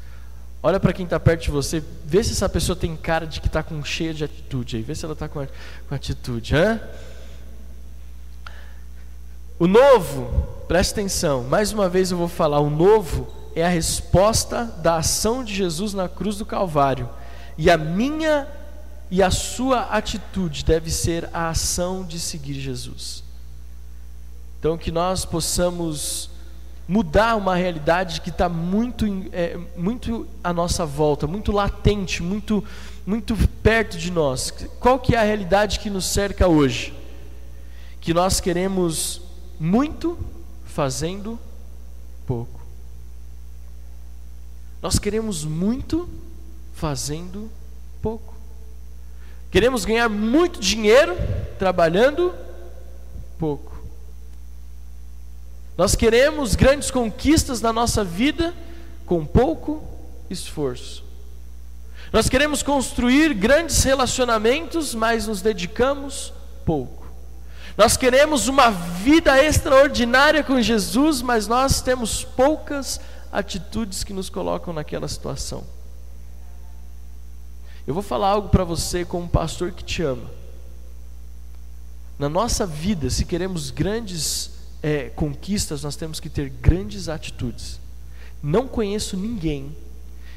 Olha 0.65 0.79
para 0.79 0.93
quem 0.93 1.03
está 1.03 1.19
perto 1.19 1.43
de 1.43 1.51
você, 1.51 1.83
vê 2.03 2.23
se 2.23 2.31
essa 2.31 2.49
pessoa 2.49 2.75
tem 2.75 2.95
cara 2.95 3.27
de 3.27 3.39
que 3.39 3.45
está 3.45 3.61
com 3.61 3.83
cheia 3.83 4.11
de 4.15 4.23
atitude 4.23 4.77
aí, 4.77 4.81
vê 4.81 4.95
se 4.95 5.05
ela 5.05 5.13
está 5.13 5.29
com, 5.29 5.45
com 5.87 5.93
atitude. 5.93 6.55
Hã? 6.55 6.81
O 9.59 9.67
novo, 9.67 10.25
preste 10.67 10.93
atenção, 10.93 11.43
mais 11.43 11.71
uma 11.71 11.87
vez 11.87 12.09
eu 12.09 12.17
vou 12.17 12.27
falar, 12.27 12.61
o 12.61 12.69
novo 12.71 13.31
é 13.55 13.63
a 13.63 13.69
resposta 13.69 14.63
da 14.81 14.95
ação 14.95 15.43
de 15.43 15.53
Jesus 15.53 15.93
na 15.93 16.09
cruz 16.09 16.37
do 16.37 16.47
Calvário. 16.47 17.07
E 17.59 17.69
a 17.69 17.77
minha 17.77 18.47
e 19.11 19.21
a 19.21 19.29
sua 19.29 19.81
atitude 19.81 20.65
deve 20.65 20.89
ser 20.89 21.29
a 21.31 21.49
ação 21.49 22.03
de 22.03 22.19
seguir 22.19 22.55
Jesus. 22.55 23.23
Então, 24.59 24.79
que 24.79 24.91
nós 24.91 25.25
possamos 25.25 26.31
mudar 26.87 27.35
uma 27.35 27.55
realidade 27.55 28.21
que 28.21 28.29
está 28.29 28.47
muito, 28.47 29.05
é, 29.31 29.57
muito 29.75 30.27
à 30.43 30.53
nossa 30.53 30.85
volta, 30.85 31.25
muito 31.25 31.51
latente, 31.51 32.21
muito, 32.21 32.63
muito 33.05 33.35
perto 33.63 33.97
de 33.97 34.11
nós. 34.11 34.51
Qual 34.79 34.99
que 34.99 35.15
é 35.15 35.17
a 35.17 35.23
realidade 35.23 35.79
que 35.79 35.89
nos 35.89 36.05
cerca 36.05 36.47
hoje? 36.47 36.93
Que 37.99 38.13
nós 38.13 38.39
queremos 38.39 39.21
muito 39.59 40.17
fazendo 40.65 41.39
pouco. 42.25 42.61
Nós 44.81 44.99
queremos 44.99 45.43
muito 45.43 46.07
fazendo 46.73 47.49
pouco. 48.01 48.35
Queremos 49.49 49.85
ganhar 49.85 50.09
muito 50.09 50.59
dinheiro 50.59 51.15
trabalhando 51.57 52.35
pouco. 53.39 53.74
Nós 55.77 55.95
queremos 55.95 56.55
grandes 56.55 56.89
conquistas 56.89 57.61
na 57.61 57.73
nossa 57.73 58.03
vida 58.03 58.53
com 59.05 59.25
pouco 59.25 59.83
esforço. 60.29 61.03
Nós 62.13 62.29
queremos 62.29 62.63
construir 62.63 63.33
grandes 63.33 63.83
relacionamentos, 63.83 64.95
mas 64.95 65.27
nos 65.27 65.41
dedicamos 65.41 66.31
pouco. 66.65 67.05
Nós 67.77 67.97
queremos 67.97 68.47
uma 68.47 68.69
vida 68.69 69.43
extraordinária 69.43 70.41
com 70.43 70.61
Jesus, 70.61 71.21
mas 71.21 71.45
nós 71.45 71.81
temos 71.81 72.23
poucas 72.23 73.01
atitudes 73.31 74.03
que 74.03 74.13
nos 74.13 74.29
colocam 74.29 74.73
naquela 74.73 75.09
situação. 75.09 75.65
Eu 77.85 77.93
vou 77.93 78.01
falar 78.01 78.29
algo 78.29 78.47
para 78.47 78.63
você 78.63 79.03
como 79.03 79.27
pastor 79.27 79.73
que 79.73 79.83
te 79.83 80.01
ama. 80.01 80.31
Na 82.17 82.29
nossa 82.29 82.65
vida, 82.65 83.09
se 83.09 83.25
queremos 83.25 83.71
grandes 83.71 84.54
é, 84.85 85.09
conquistas, 85.09 85.81
nós 85.81 85.95
temos 85.95 86.19
que 86.19 86.29
ter 86.29 86.47
grandes 86.47 87.09
atitudes. 87.09 87.79
Não 88.43 88.67
conheço 88.67 89.17
ninguém 89.17 89.75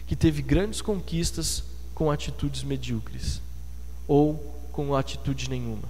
que 0.06 0.16
teve 0.16 0.40
grandes 0.40 0.80
conquistas 0.80 1.62
com 1.94 2.10
atitudes 2.10 2.62
medíocres 2.62 3.42
ou 4.06 4.36
com 4.72 4.96
atitude 4.96 5.50
nenhuma. 5.50 5.86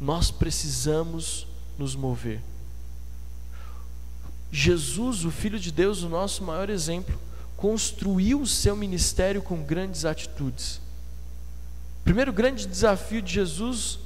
Nós 0.00 0.30
precisamos 0.30 1.44
nos 1.76 1.96
mover. 1.96 2.40
Jesus, 4.52 5.24
o 5.24 5.32
Filho 5.32 5.58
de 5.58 5.72
Deus, 5.72 6.04
o 6.04 6.08
nosso 6.08 6.44
maior 6.44 6.70
exemplo, 6.70 7.18
construiu 7.56 8.42
o 8.42 8.46
seu 8.46 8.76
ministério 8.76 9.42
com 9.42 9.60
grandes 9.60 10.04
atitudes. 10.04 10.76
O 12.00 12.04
primeiro 12.04 12.32
grande 12.32 12.64
desafio 12.64 13.20
de 13.20 13.32
Jesus 13.32 13.98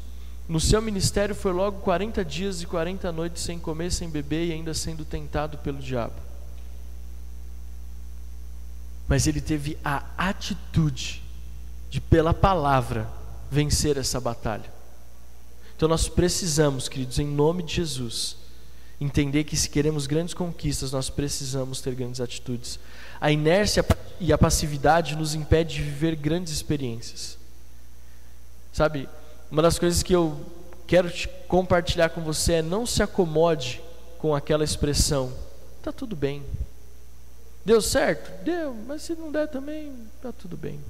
no 0.50 0.58
seu 0.58 0.82
ministério 0.82 1.32
foi 1.32 1.52
logo 1.52 1.78
40 1.78 2.24
dias 2.24 2.60
e 2.60 2.66
40 2.66 3.12
noites 3.12 3.40
sem 3.40 3.56
comer, 3.56 3.92
sem 3.92 4.10
beber 4.10 4.48
e 4.48 4.52
ainda 4.52 4.74
sendo 4.74 5.04
tentado 5.04 5.58
pelo 5.58 5.78
diabo. 5.78 6.16
Mas 9.06 9.28
ele 9.28 9.40
teve 9.40 9.78
a 9.84 10.04
atitude 10.18 11.22
de, 11.88 12.00
pela 12.00 12.34
palavra, 12.34 13.08
vencer 13.48 13.96
essa 13.96 14.18
batalha. 14.20 14.68
Então 15.76 15.88
nós 15.88 16.08
precisamos, 16.08 16.88
queridos, 16.88 17.20
em 17.20 17.28
nome 17.28 17.62
de 17.62 17.76
Jesus, 17.76 18.36
entender 19.00 19.44
que 19.44 19.56
se 19.56 19.70
queremos 19.70 20.08
grandes 20.08 20.34
conquistas, 20.34 20.90
nós 20.90 21.08
precisamos 21.08 21.80
ter 21.80 21.94
grandes 21.94 22.20
atitudes. 22.20 22.80
A 23.20 23.30
inércia 23.30 23.86
e 24.18 24.32
a 24.32 24.38
passividade 24.38 25.14
nos 25.14 25.32
impede 25.32 25.76
de 25.76 25.82
viver 25.82 26.16
grandes 26.16 26.52
experiências. 26.52 27.38
Sabe, 28.72 29.08
uma 29.50 29.62
das 29.62 29.78
coisas 29.78 30.02
que 30.02 30.14
eu 30.14 30.40
quero 30.86 31.10
compartilhar 31.48 32.10
com 32.10 32.20
você 32.20 32.54
é 32.54 32.62
não 32.62 32.86
se 32.86 33.02
acomode 33.02 33.82
com 34.18 34.34
aquela 34.34 34.62
expressão, 34.62 35.32
tá 35.82 35.90
tudo 35.90 36.14
bem. 36.14 36.42
Deu 37.64 37.80
certo? 37.80 38.30
Deu, 38.44 38.76
mas 38.86 39.02
se 39.02 39.14
não 39.14 39.30
der 39.30 39.48
também, 39.48 39.92
tá 40.22 40.32
tudo 40.32 40.56
bem. 40.56 40.80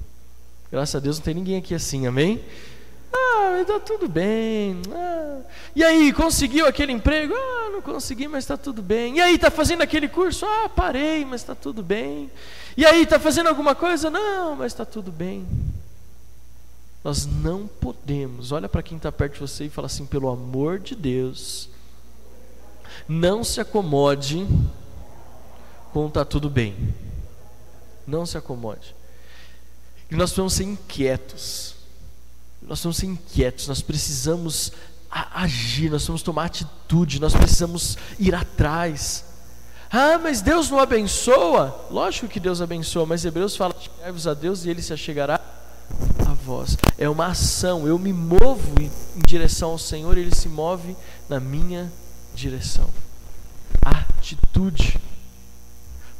Graças 0.71 0.95
a 0.95 0.99
Deus 0.99 1.17
não 1.17 1.25
tem 1.25 1.33
ninguém 1.33 1.57
aqui 1.57 1.73
assim, 1.73 2.07
amém? 2.07 2.41
Ah, 3.13 3.59
está 3.59 3.79
tudo 3.79 4.07
bem. 4.07 4.81
Ah. 4.93 5.39
E 5.75 5.83
aí, 5.83 6.13
conseguiu 6.13 6.65
aquele 6.65 6.93
emprego? 6.93 7.33
Ah, 7.35 7.69
não 7.71 7.81
consegui, 7.81 8.27
mas 8.27 8.45
está 8.45 8.55
tudo 8.55 8.81
bem. 8.81 9.17
E 9.17 9.21
aí, 9.21 9.35
está 9.35 9.51
fazendo 9.51 9.81
aquele 9.81 10.07
curso? 10.07 10.45
Ah, 10.45 10.69
parei, 10.69 11.25
mas 11.25 11.41
está 11.41 11.53
tudo 11.53 11.83
bem. 11.83 12.31
E 12.77 12.85
aí, 12.85 13.03
está 13.03 13.19
fazendo 13.19 13.47
alguma 13.47 13.75
coisa? 13.75 14.09
Não, 14.09 14.55
mas 14.55 14.71
está 14.71 14.85
tudo 14.85 15.11
bem. 15.11 15.45
Nós 17.03 17.25
não 17.25 17.67
podemos, 17.67 18.51
olha 18.51 18.69
para 18.69 18.83
quem 18.83 18.97
está 18.97 19.11
perto 19.11 19.33
de 19.33 19.39
você 19.39 19.65
e 19.65 19.69
fala 19.69 19.87
assim: 19.87 20.05
pelo 20.05 20.29
amor 20.29 20.79
de 20.79 20.95
Deus, 20.95 21.69
não 23.07 23.43
se 23.43 23.59
acomode 23.59 24.47
com 25.91 26.07
está 26.07 26.23
tudo 26.23 26.49
bem. 26.49 26.93
Não 28.05 28.25
se 28.25 28.37
acomode. 28.37 28.95
E 30.09 30.15
nós 30.15 30.29
precisamos 30.29 30.53
ser 30.53 30.63
inquietos 30.63 31.81
nós 32.61 32.79
precisamos 32.79 32.97
ser 32.97 33.05
inquietos, 33.07 33.67
nós 33.67 33.81
precisamos 33.81 34.71
agir, 35.09 35.89
nós 35.89 36.01
precisamos 36.01 36.21
tomar 36.21 36.45
atitude, 36.45 37.19
nós 37.19 37.33
precisamos 37.33 37.97
ir 38.19 38.35
atrás. 38.35 39.25
Ah, 39.91 40.17
mas 40.17 40.41
Deus 40.41 40.69
não 40.69 40.79
abençoa? 40.79 41.87
Lógico 41.89 42.27
que 42.27 42.39
Deus 42.39 42.61
abençoa, 42.61 43.05
mas 43.05 43.25
Hebreus 43.25 43.55
fala: 43.55 43.75
chegai-vos 43.77 44.27
a 44.27 44.33
Deus 44.33 44.63
e 44.63 44.69
Ele 44.69 44.81
se 44.81 44.93
achegará 44.93 45.39
É 46.97 47.09
uma 47.09 47.27
ação, 47.27 47.87
eu 47.87 47.97
me 47.97 48.13
movo 48.13 48.73
em 48.79 48.91
direção 49.25 49.71
ao 49.71 49.77
Senhor, 49.77 50.17
Ele 50.17 50.33
se 50.35 50.49
move 50.49 50.95
na 51.29 51.39
minha 51.39 51.91
direção. 52.33 52.89
Atitude. 53.83 54.99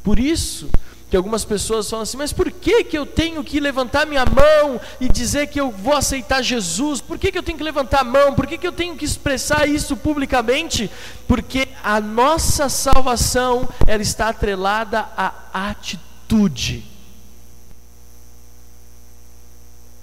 Por 0.02 0.18
isso, 0.18 0.68
que 1.12 1.16
algumas 1.16 1.44
pessoas 1.44 1.90
falam 1.90 2.04
assim, 2.04 2.16
mas 2.16 2.32
por 2.32 2.50
que, 2.50 2.84
que 2.84 2.96
eu 2.96 3.04
tenho 3.04 3.44
que 3.44 3.60
levantar 3.60 4.06
minha 4.06 4.24
mão 4.24 4.80
e 4.98 5.10
dizer 5.10 5.48
que 5.48 5.60
eu 5.60 5.70
vou 5.70 5.94
aceitar 5.94 6.40
Jesus? 6.40 7.02
Por 7.02 7.18
que, 7.18 7.30
que 7.30 7.36
eu 7.36 7.42
tenho 7.42 7.58
que 7.58 7.62
levantar 7.62 8.00
a 8.00 8.04
mão? 8.04 8.34
Por 8.34 8.46
que, 8.46 8.56
que 8.56 8.66
eu 8.66 8.72
tenho 8.72 8.96
que 8.96 9.04
expressar 9.04 9.68
isso 9.68 9.94
publicamente? 9.94 10.90
Porque 11.28 11.68
a 11.84 12.00
nossa 12.00 12.70
salvação 12.70 13.68
ela 13.86 14.00
está 14.00 14.30
atrelada 14.30 15.00
à 15.14 15.34
atitude. 15.68 16.91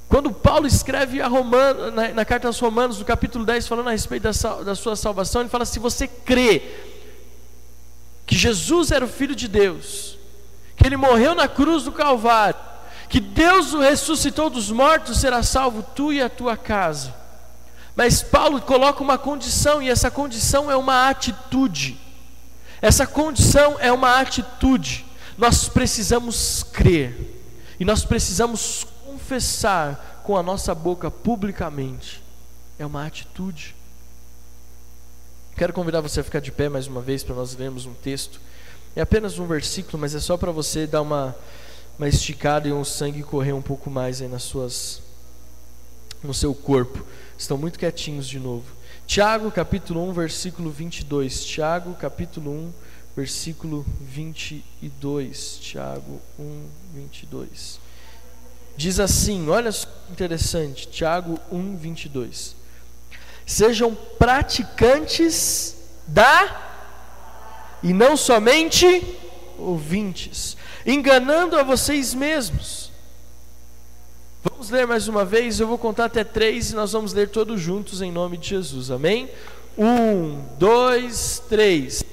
Quando 0.10 0.32
Paulo 0.32 0.66
escreve 0.66 1.22
Romano, 1.22 1.92
na, 1.92 2.08
na, 2.10 2.26
carta 2.26 2.48
aos 2.48 2.60
Romanos, 2.60 2.98
no 2.98 3.06
capítulo 3.06 3.46
10, 3.46 3.68
falando 3.68 3.90
a 3.90 3.92
respeito 3.92 4.24
da, 4.24 4.64
da 4.64 4.74
sua 4.74 4.96
salvação, 4.96 5.42
ele 5.42 5.52
fala: 5.52 5.66
se 5.66 5.78
você 5.78 6.08
crê 6.08 6.64
que 8.26 8.36
Jesus 8.36 8.90
era 8.90 9.06
o 9.06 9.08
Filho 9.08 9.36
de 9.36 9.48
Deus, 9.48 10.18
que 10.76 10.88
ele 10.88 10.98
morreu 10.98 11.36
na 11.36 11.48
cruz 11.48 11.84
do 11.84 11.92
Calvário, 11.92 12.60
que 13.08 13.20
Deus 13.20 13.72
o 13.72 13.80
ressuscitou 13.82 14.50
dos 14.50 14.72
mortos, 14.72 15.20
será 15.20 15.44
salvo 15.44 15.84
tu 15.96 16.12
e 16.12 16.20
a 16.20 16.28
tua 16.28 16.58
casa. 16.58 17.14
Mas 17.96 18.24
Paulo 18.24 18.60
coloca 18.62 19.04
uma 19.04 19.18
condição, 19.18 19.80
e 19.80 19.92
essa 19.92 20.10
condição 20.10 20.72
é 20.72 20.76
uma 20.76 21.08
atitude. 21.08 22.00
Essa 22.82 23.06
condição 23.06 23.78
é 23.80 23.92
uma 23.92 24.20
atitude. 24.20 25.06
Nós 25.38 25.70
precisamos 25.70 26.64
crer, 26.64 27.44
e 27.80 27.86
nós 27.86 28.04
precisamos 28.04 28.88
confessar 29.30 30.24
com 30.24 30.36
a 30.36 30.42
nossa 30.42 30.74
boca 30.74 31.12
publicamente. 31.12 32.24
É 32.80 32.86
uma 32.86 33.06
atitude. 33.06 33.76
Quero 35.56 35.72
convidar 35.72 36.02
você 36.02 36.22
a 36.22 36.24
ficar 36.24 36.40
de 36.40 36.52
pé 36.52 36.68
mais 36.68 36.88
uma 36.88 37.00
vez 37.00 37.24
para 37.24 37.36
nós 37.36 37.56
lermos 37.56 37.86
um 37.86 37.94
texto 37.94 38.42
é 38.96 39.02
apenas 39.02 39.38
um 39.38 39.46
versículo, 39.46 40.00
mas 40.00 40.16
é 40.16 40.20
só 40.20 40.36
para 40.36 40.52
você 40.52 40.88
dar 40.88 41.04
uma, 41.04 41.36
uma 41.98 42.08
esticada 42.08 42.68
e 42.68 42.72
o 42.72 42.84
sangue 42.84 43.22
correr 43.22 43.54
um 43.54 43.62
pouco 43.62 43.88
mais 43.88 44.20
aí 44.20 44.28
nas 44.28 44.42
suas, 44.42 45.00
no 46.24 46.34
seu 46.34 46.56
corpo. 46.56 47.06
Estão 47.38 47.56
muito 47.56 47.78
quietinhos 47.78 48.28
de 48.28 48.40
novo. 48.40 48.66
Tiago 49.06 49.52
capítulo 49.52 50.10
1, 50.10 50.14
versículo 50.14 50.72
22. 50.72 51.46
Tiago 51.46 51.94
capítulo 51.94 52.52
1, 52.52 52.74
versículo 53.16 53.86
22. 54.02 55.60
Tiago 55.62 56.20
1, 56.40 56.66
22. 56.96 57.89
Diz 58.76 59.00
assim, 59.00 59.50
olha 59.50 59.72
interessante, 60.10 60.88
Tiago 60.88 61.40
1, 61.52 61.78
22. 61.78 62.56
Sejam 63.46 63.96
praticantes 64.18 65.76
da 66.08 66.68
e 67.82 67.94
não 67.94 68.16
somente 68.18 69.04
ouvintes, 69.58 70.56
enganando 70.86 71.58
a 71.58 71.64
vocês 71.64 72.14
mesmos. 72.14 72.92
Vamos 74.44 74.70
ler 74.70 74.88
mais 74.88 75.08
uma 75.08 75.26
vez, 75.26 75.60
eu 75.60 75.68
vou 75.68 75.78
contar 75.78 76.06
até 76.06 76.24
três 76.24 76.72
e 76.72 76.76
nós 76.76 76.94
vamos 76.94 77.14
ler 77.14 77.30
todos 77.30 77.60
juntos 77.60 78.02
em 78.02 78.12
nome 78.12 78.38
de 78.38 78.50
Jesus, 78.50 78.90
amém? 78.90 79.30
Um, 79.78 80.42
dois, 80.58 81.42
três. 81.50 82.04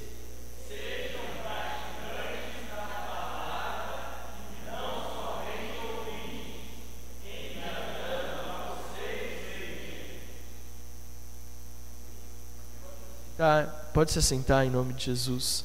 Tá, 13.47 13.63
pode 13.95 14.11
se 14.11 14.19
assentar 14.19 14.67
em 14.67 14.71
nome 14.71 14.93
de 14.93 15.05
Jesus. 15.05 15.65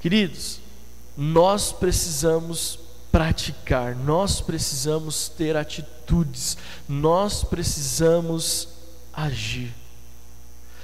Queridos, 0.00 0.58
nós 1.16 1.70
precisamos 1.70 2.80
praticar, 3.12 3.94
nós 3.94 4.40
precisamos 4.40 5.28
ter 5.28 5.56
atitudes, 5.56 6.58
nós 6.88 7.44
precisamos 7.44 8.66
agir. 9.12 9.72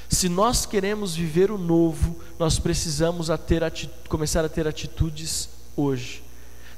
Se 0.09 0.29
nós 0.29 0.65
queremos 0.65 1.17
viver 1.17 1.51
o 1.51 1.59
novo, 1.59 2.17
nós 2.39 2.61
precisamos 2.61 3.31
a 3.31 3.37
ter 3.37 3.65
começar 4.09 4.45
a 4.45 4.49
ter 4.49 4.69
atitudes 4.69 5.49
hoje. 5.77 6.23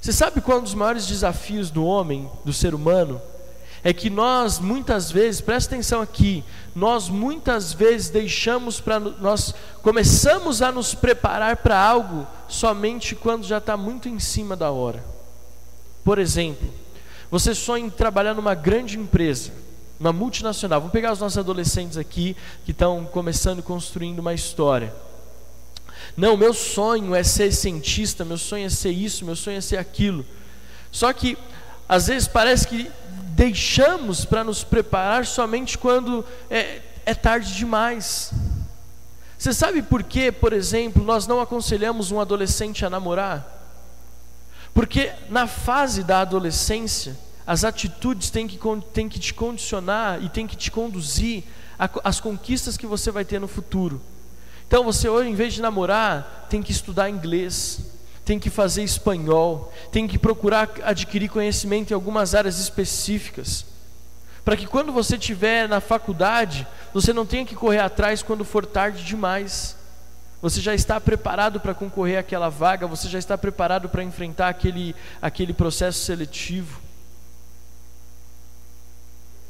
Você 0.00 0.10
sabe 0.10 0.40
qual 0.40 0.56
é 0.56 0.60
um 0.62 0.64
dos 0.64 0.72
maiores 0.72 1.06
desafios 1.06 1.70
do 1.70 1.84
homem, 1.84 2.30
do 2.46 2.52
ser 2.54 2.74
humano? 2.74 3.20
É 3.84 3.92
que 3.92 4.10
nós 4.10 4.58
muitas 4.58 5.10
vezes, 5.10 5.40
presta 5.40 5.74
atenção 5.74 6.00
aqui, 6.00 6.42
nós 6.74 7.08
muitas 7.08 7.72
vezes 7.72 8.10
deixamos 8.10 8.80
para 8.80 8.98
nós 8.98 9.54
começamos 9.82 10.62
a 10.62 10.72
nos 10.72 10.94
preparar 10.94 11.58
para 11.58 11.78
algo 11.78 12.26
somente 12.48 13.14
quando 13.14 13.44
já 13.44 13.58
está 13.58 13.76
muito 13.76 14.08
em 14.08 14.18
cima 14.18 14.56
da 14.56 14.70
hora. 14.70 15.04
Por 16.04 16.18
exemplo, 16.18 16.68
você 17.30 17.54
sonha 17.54 17.86
em 17.86 17.90
trabalhar 17.90 18.34
numa 18.34 18.54
grande 18.54 18.98
empresa, 18.98 19.52
uma 19.98 20.12
multinacional. 20.12 20.80
Vamos 20.80 20.92
pegar 20.92 21.12
os 21.12 21.20
nossos 21.20 21.38
adolescentes 21.38 21.96
aqui 21.96 22.36
que 22.64 22.70
estão 22.70 23.04
começando 23.04 23.62
construindo 23.62 24.20
uma 24.20 24.34
história. 24.34 24.94
Não, 26.16 26.36
meu 26.36 26.54
sonho 26.54 27.14
é 27.14 27.22
ser 27.22 27.52
cientista, 27.52 28.24
meu 28.24 28.38
sonho 28.38 28.66
é 28.66 28.70
ser 28.70 28.90
isso, 28.90 29.24
meu 29.24 29.36
sonho 29.36 29.58
é 29.58 29.60
ser 29.60 29.76
aquilo. 29.76 30.24
Só 30.92 31.12
que 31.12 31.36
às 31.88 32.06
vezes 32.06 32.28
parece 32.28 32.66
que 32.66 32.90
deixamos 33.36 34.24
para 34.24 34.42
nos 34.42 34.64
preparar 34.64 35.26
somente 35.26 35.76
quando 35.76 36.24
é, 36.48 36.80
é 37.04 37.14
tarde 37.14 37.54
demais. 37.54 38.32
Você 39.36 39.52
sabe 39.52 39.82
por 39.82 40.02
que, 40.02 40.32
por 40.32 40.54
exemplo, 40.54 41.04
nós 41.04 41.26
não 41.26 41.38
aconselhamos 41.38 42.10
um 42.10 42.18
adolescente 42.18 42.86
a 42.86 42.88
namorar? 42.88 43.52
Porque 44.72 45.12
na 45.28 45.46
fase 45.46 46.02
da 46.02 46.22
adolescência, 46.22 47.14
as 47.46 47.62
atitudes 47.62 48.30
têm 48.30 48.48
que, 48.48 48.58
têm 48.94 49.06
que 49.06 49.18
te 49.18 49.34
condicionar 49.34 50.22
e 50.24 50.30
têm 50.30 50.46
que 50.46 50.56
te 50.56 50.70
conduzir 50.70 51.44
às 52.02 52.18
conquistas 52.18 52.78
que 52.78 52.86
você 52.86 53.10
vai 53.10 53.24
ter 53.24 53.38
no 53.38 53.46
futuro. 53.46 54.00
Então 54.66 54.82
você 54.82 55.10
hoje, 55.10 55.28
em 55.28 55.34
vez 55.34 55.52
de 55.52 55.60
namorar, 55.60 56.46
tem 56.48 56.62
que 56.62 56.72
estudar 56.72 57.10
inglês, 57.10 57.80
tem 58.26 58.40
que 58.40 58.50
fazer 58.50 58.82
espanhol, 58.82 59.72
tem 59.92 60.08
que 60.08 60.18
procurar 60.18 60.68
adquirir 60.82 61.30
conhecimento 61.30 61.92
em 61.92 61.94
algumas 61.94 62.34
áreas 62.34 62.58
específicas, 62.58 63.64
para 64.44 64.56
que 64.56 64.66
quando 64.66 64.92
você 64.92 65.14
estiver 65.14 65.68
na 65.68 65.80
faculdade, 65.80 66.66
você 66.92 67.12
não 67.12 67.24
tenha 67.24 67.46
que 67.46 67.54
correr 67.54 67.78
atrás 67.78 68.24
quando 68.24 68.44
for 68.44 68.66
tarde 68.66 69.04
demais. 69.04 69.76
Você 70.42 70.60
já 70.60 70.74
está 70.74 71.00
preparado 71.00 71.60
para 71.60 71.72
concorrer 71.72 72.18
àquela 72.18 72.48
vaga, 72.48 72.86
você 72.86 73.08
já 73.08 73.18
está 73.18 73.38
preparado 73.38 73.88
para 73.88 74.02
enfrentar 74.02 74.48
aquele, 74.48 74.94
aquele 75.22 75.52
processo 75.52 76.00
seletivo. 76.00 76.80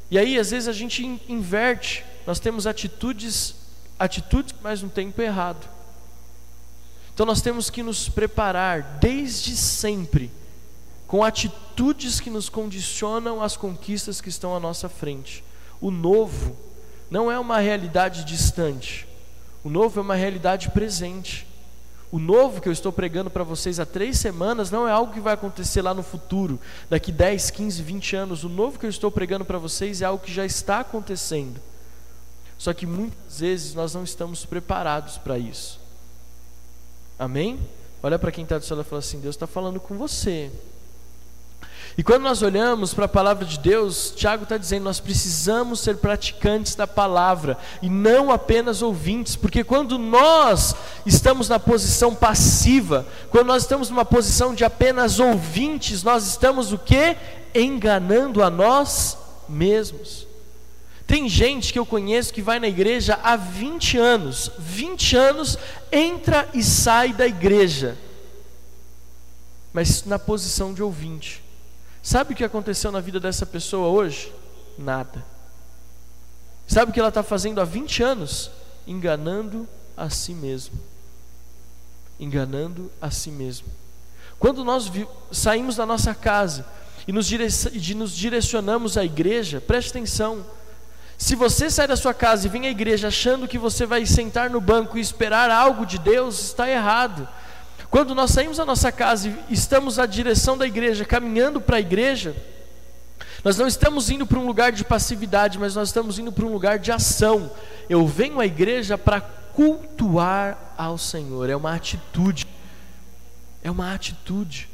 E 0.09 0.17
aí, 0.17 0.39
às 0.39 0.51
vezes, 0.51 0.69
a 0.69 0.73
gente 0.73 1.03
inverte, 1.27 2.05
nós 2.25 2.39
temos 2.39 2.65
atitudes, 2.65 3.55
atitudes, 3.99 4.55
mas 4.61 4.81
no 4.81 4.89
tempo 4.89 5.21
errado. 5.21 5.76
Então 7.17 7.25
nós 7.25 7.41
temos 7.41 7.71
que 7.71 7.81
nos 7.81 8.07
preparar 8.07 8.99
desde 9.01 9.57
sempre 9.57 10.29
com 11.07 11.23
atitudes 11.23 12.19
que 12.19 12.29
nos 12.29 12.47
condicionam 12.47 13.41
às 13.41 13.57
conquistas 13.57 14.21
que 14.21 14.29
estão 14.29 14.55
à 14.55 14.59
nossa 14.59 14.87
frente. 14.87 15.43
O 15.81 15.89
novo 15.89 16.55
não 17.09 17.31
é 17.31 17.39
uma 17.39 17.57
realidade 17.57 18.23
distante, 18.23 19.07
o 19.63 19.69
novo 19.69 19.99
é 19.99 20.03
uma 20.03 20.13
realidade 20.13 20.69
presente. 20.69 21.47
O 22.11 22.19
novo 22.19 22.61
que 22.61 22.69
eu 22.69 22.71
estou 22.71 22.91
pregando 22.91 23.31
para 23.31 23.43
vocês 23.43 23.79
há 23.79 23.85
três 23.85 24.19
semanas 24.19 24.69
não 24.69 24.87
é 24.87 24.91
algo 24.91 25.11
que 25.11 25.19
vai 25.19 25.33
acontecer 25.33 25.81
lá 25.81 25.95
no 25.95 26.03
futuro, 26.03 26.59
daqui 26.87 27.11
10, 27.11 27.49
15, 27.49 27.81
20 27.81 28.15
anos. 28.15 28.43
O 28.43 28.49
novo 28.49 28.77
que 28.77 28.85
eu 28.85 28.91
estou 28.91 29.09
pregando 29.09 29.43
para 29.43 29.57
vocês 29.57 30.03
é 30.03 30.05
algo 30.05 30.23
que 30.23 30.31
já 30.31 30.45
está 30.45 30.81
acontecendo. 30.81 31.59
Só 32.59 32.75
que 32.75 32.85
muitas 32.85 33.39
vezes 33.39 33.73
nós 33.73 33.95
não 33.95 34.03
estamos 34.03 34.45
preparados 34.45 35.17
para 35.17 35.39
isso. 35.39 35.86
Amém? 37.17 37.59
Olha 38.03 38.19
para 38.19 38.31
quem 38.31 38.43
está 38.43 38.57
do 38.57 38.63
seu 38.63 38.77
lado 38.77 38.85
e 38.85 38.89
fala 38.89 38.99
assim: 38.99 39.19
Deus 39.19 39.35
está 39.35 39.47
falando 39.47 39.79
com 39.79 39.97
você. 39.97 40.51
E 41.97 42.03
quando 42.03 42.21
nós 42.21 42.43
olhamos 42.43 42.93
para 42.93 43.05
a 43.05 43.09
palavra 43.09 43.43
de 43.43 43.57
Deus, 43.57 44.13
Tiago 44.15 44.43
está 44.43 44.55
dizendo: 44.55 44.83
nós 44.83 44.99
precisamos 44.99 45.79
ser 45.79 45.97
praticantes 45.97 46.75
da 46.75 46.85
palavra 46.85 47.57
e 47.81 47.89
não 47.89 48.31
apenas 48.31 48.83
ouvintes, 48.83 49.35
porque 49.35 49.63
quando 49.63 49.97
nós 49.97 50.75
estamos 51.07 51.49
na 51.49 51.57
posição 51.57 52.13
passiva, 52.13 53.03
quando 53.31 53.47
nós 53.47 53.63
estamos 53.63 53.89
numa 53.89 54.05
posição 54.05 54.53
de 54.53 54.63
apenas 54.63 55.19
ouvintes, 55.19 56.03
nós 56.03 56.27
estamos 56.27 56.71
o 56.71 56.77
que? 56.77 57.17
Enganando 57.55 58.43
a 58.43 58.49
nós 58.51 59.17
mesmos. 59.49 60.26
Tem 61.07 61.29
gente 61.29 61.71
que 61.71 61.79
eu 61.79 61.85
conheço 61.85 62.33
que 62.33 62.41
vai 62.41 62.59
na 62.59 62.67
igreja 62.67 63.17
há 63.23 63.37
20 63.37 63.97
anos, 63.97 64.51
20 64.59 65.15
anos, 65.15 65.57
entra 65.89 66.49
e 66.53 66.61
sai 66.61 67.13
da 67.13 67.25
igreja, 67.25 67.97
mas 69.71 70.03
na 70.03 70.19
posição 70.19 70.73
de 70.73 70.83
ouvinte. 70.83 71.41
Sabe 72.03 72.33
o 72.33 72.35
que 72.35 72.43
aconteceu 72.43 72.91
na 72.91 72.99
vida 72.99 73.21
dessa 73.21 73.45
pessoa 73.45 73.87
hoje? 73.87 74.33
Nada. 74.77 75.25
Sabe 76.67 76.91
o 76.91 76.93
que 76.93 76.99
ela 76.99 77.09
está 77.09 77.23
fazendo 77.23 77.61
há 77.61 77.63
20 77.63 78.03
anos? 78.03 78.51
Enganando 78.85 79.65
a 79.95 80.09
si 80.09 80.33
mesmo. 80.33 80.77
Enganando 82.19 82.91
a 83.01 83.09
si 83.09 83.31
mesmo. 83.31 83.67
Quando 84.37 84.65
nós 84.65 84.91
saímos 85.31 85.77
da 85.77 85.85
nossa 85.85 86.13
casa 86.13 86.65
e 87.07 87.13
nos, 87.13 87.27
dire 87.27 87.47
nos 87.95 88.11
direcionamos 88.13 88.97
à 88.97 89.05
igreja, 89.05 89.61
preste 89.61 89.89
atenção 89.91 90.45
se 91.17 91.35
você 91.35 91.69
sai 91.69 91.87
da 91.87 91.97
sua 91.97 92.13
casa 92.13 92.45
e 92.45 92.49
vem 92.49 92.67
à 92.67 92.69
igreja 92.69 93.07
achando 93.07 93.47
que 93.47 93.57
você 93.57 93.85
vai 93.85 94.05
sentar 94.05 94.49
no 94.49 94.61
banco 94.61 94.97
e 94.97 95.01
esperar 95.01 95.49
algo 95.49 95.85
de 95.85 95.97
Deus, 95.97 96.39
está 96.39 96.69
errado. 96.69 97.27
Quando 97.89 98.13
nós 98.13 98.31
saímos 98.31 98.57
da 98.57 98.65
nossa 98.65 98.91
casa 98.91 99.29
e 99.29 99.53
estamos 99.53 99.97
à 99.97 100.05
direção 100.05 100.57
da 100.57 100.67
igreja, 100.67 101.05
caminhando 101.05 101.59
para 101.59 101.77
a 101.77 101.79
igreja, 101.79 102.35
nós 103.43 103.57
não 103.57 103.65
estamos 103.65 104.09
indo 104.09 104.27
para 104.27 104.37
um 104.37 104.45
lugar 104.45 104.71
de 104.71 104.83
passividade, 104.83 105.57
mas 105.57 105.73
nós 105.73 105.89
estamos 105.89 106.19
indo 106.19 106.31
para 106.31 106.45
um 106.45 106.51
lugar 106.51 106.77
de 106.77 106.91
ação. 106.91 107.51
Eu 107.89 108.05
venho 108.05 108.39
à 108.39 108.45
igreja 108.45 108.97
para 108.97 109.21
cultuar 109.21 110.73
ao 110.77 110.97
Senhor, 110.97 111.49
é 111.49 111.55
uma 111.55 111.73
atitude. 111.73 112.45
É 113.63 113.71
uma 113.71 113.93
atitude. 113.93 114.69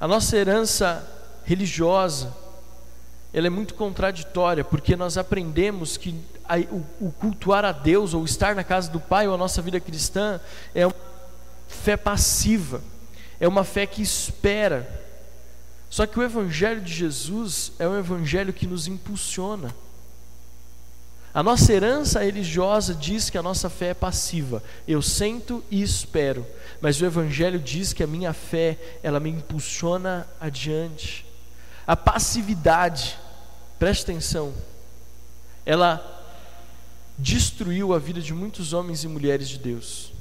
A 0.00 0.08
nossa 0.08 0.36
herança 0.36 1.06
religiosa, 1.44 2.34
ela 3.32 3.46
é 3.46 3.50
muito 3.50 3.74
contraditória, 3.74 4.64
porque 4.64 4.96
nós 4.96 5.18
aprendemos 5.18 5.96
que 5.96 6.14
a, 6.44 6.58
o, 6.58 6.84
o, 7.00 7.12
cultuar 7.12 7.64
a 7.64 7.72
Deus, 7.72 8.14
ou 8.14 8.24
estar 8.24 8.54
na 8.54 8.64
casa 8.64 8.90
do 8.90 8.98
Pai, 8.98 9.28
ou 9.28 9.34
a 9.34 9.38
nossa 9.38 9.60
vida 9.60 9.78
cristã, 9.78 10.40
é 10.74 10.86
uma 10.86 10.94
fé 11.68 11.96
passiva, 11.96 12.82
é 13.38 13.46
uma 13.46 13.64
fé 13.64 13.86
que 13.86 14.00
espera. 14.00 14.88
Só 15.90 16.06
que 16.06 16.18
o 16.18 16.22
Evangelho 16.22 16.80
de 16.80 16.92
Jesus 16.92 17.72
é 17.78 17.86
um 17.86 17.98
Evangelho 17.98 18.52
que 18.52 18.66
nos 18.66 18.86
impulsiona. 18.86 19.74
A 21.32 21.42
nossa 21.42 21.72
herança 21.72 22.24
religiosa 22.24 22.94
diz 22.94 23.28
que 23.28 23.36
a 23.36 23.42
nossa 23.42 23.68
fé 23.68 23.88
é 23.88 23.94
passiva. 23.94 24.62
Eu 24.86 25.02
sento 25.02 25.62
e 25.70 25.82
espero. 25.82 26.46
Mas 26.80 27.00
o 27.00 27.04
Evangelho 27.04 27.60
diz 27.60 27.92
que 27.92 28.02
a 28.02 28.06
minha 28.06 28.32
fé, 28.32 28.78
ela 29.02 29.20
me 29.20 29.30
impulsiona 29.30 30.26
adiante. 30.40 31.27
A 31.88 31.96
passividade, 31.96 33.18
preste 33.78 34.02
atenção, 34.02 34.52
ela 35.64 36.04
destruiu 37.16 37.94
a 37.94 37.98
vida 37.98 38.20
de 38.20 38.34
muitos 38.34 38.74
homens 38.74 39.04
e 39.04 39.08
mulheres 39.08 39.48
de 39.48 39.56
Deus. 39.56 40.12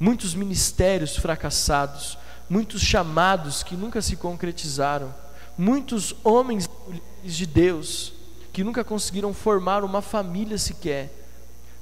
Muitos 0.00 0.34
ministérios 0.34 1.14
fracassados, 1.14 2.16
muitos 2.48 2.80
chamados 2.80 3.62
que 3.62 3.76
nunca 3.76 4.00
se 4.00 4.16
concretizaram, 4.16 5.14
muitos 5.58 6.14
homens 6.24 6.64
e 6.64 6.88
mulheres 6.88 7.36
de 7.36 7.44
Deus 7.44 8.14
que 8.50 8.64
nunca 8.64 8.82
conseguiram 8.82 9.34
formar 9.34 9.84
uma 9.84 10.00
família 10.00 10.56
sequer, 10.56 11.12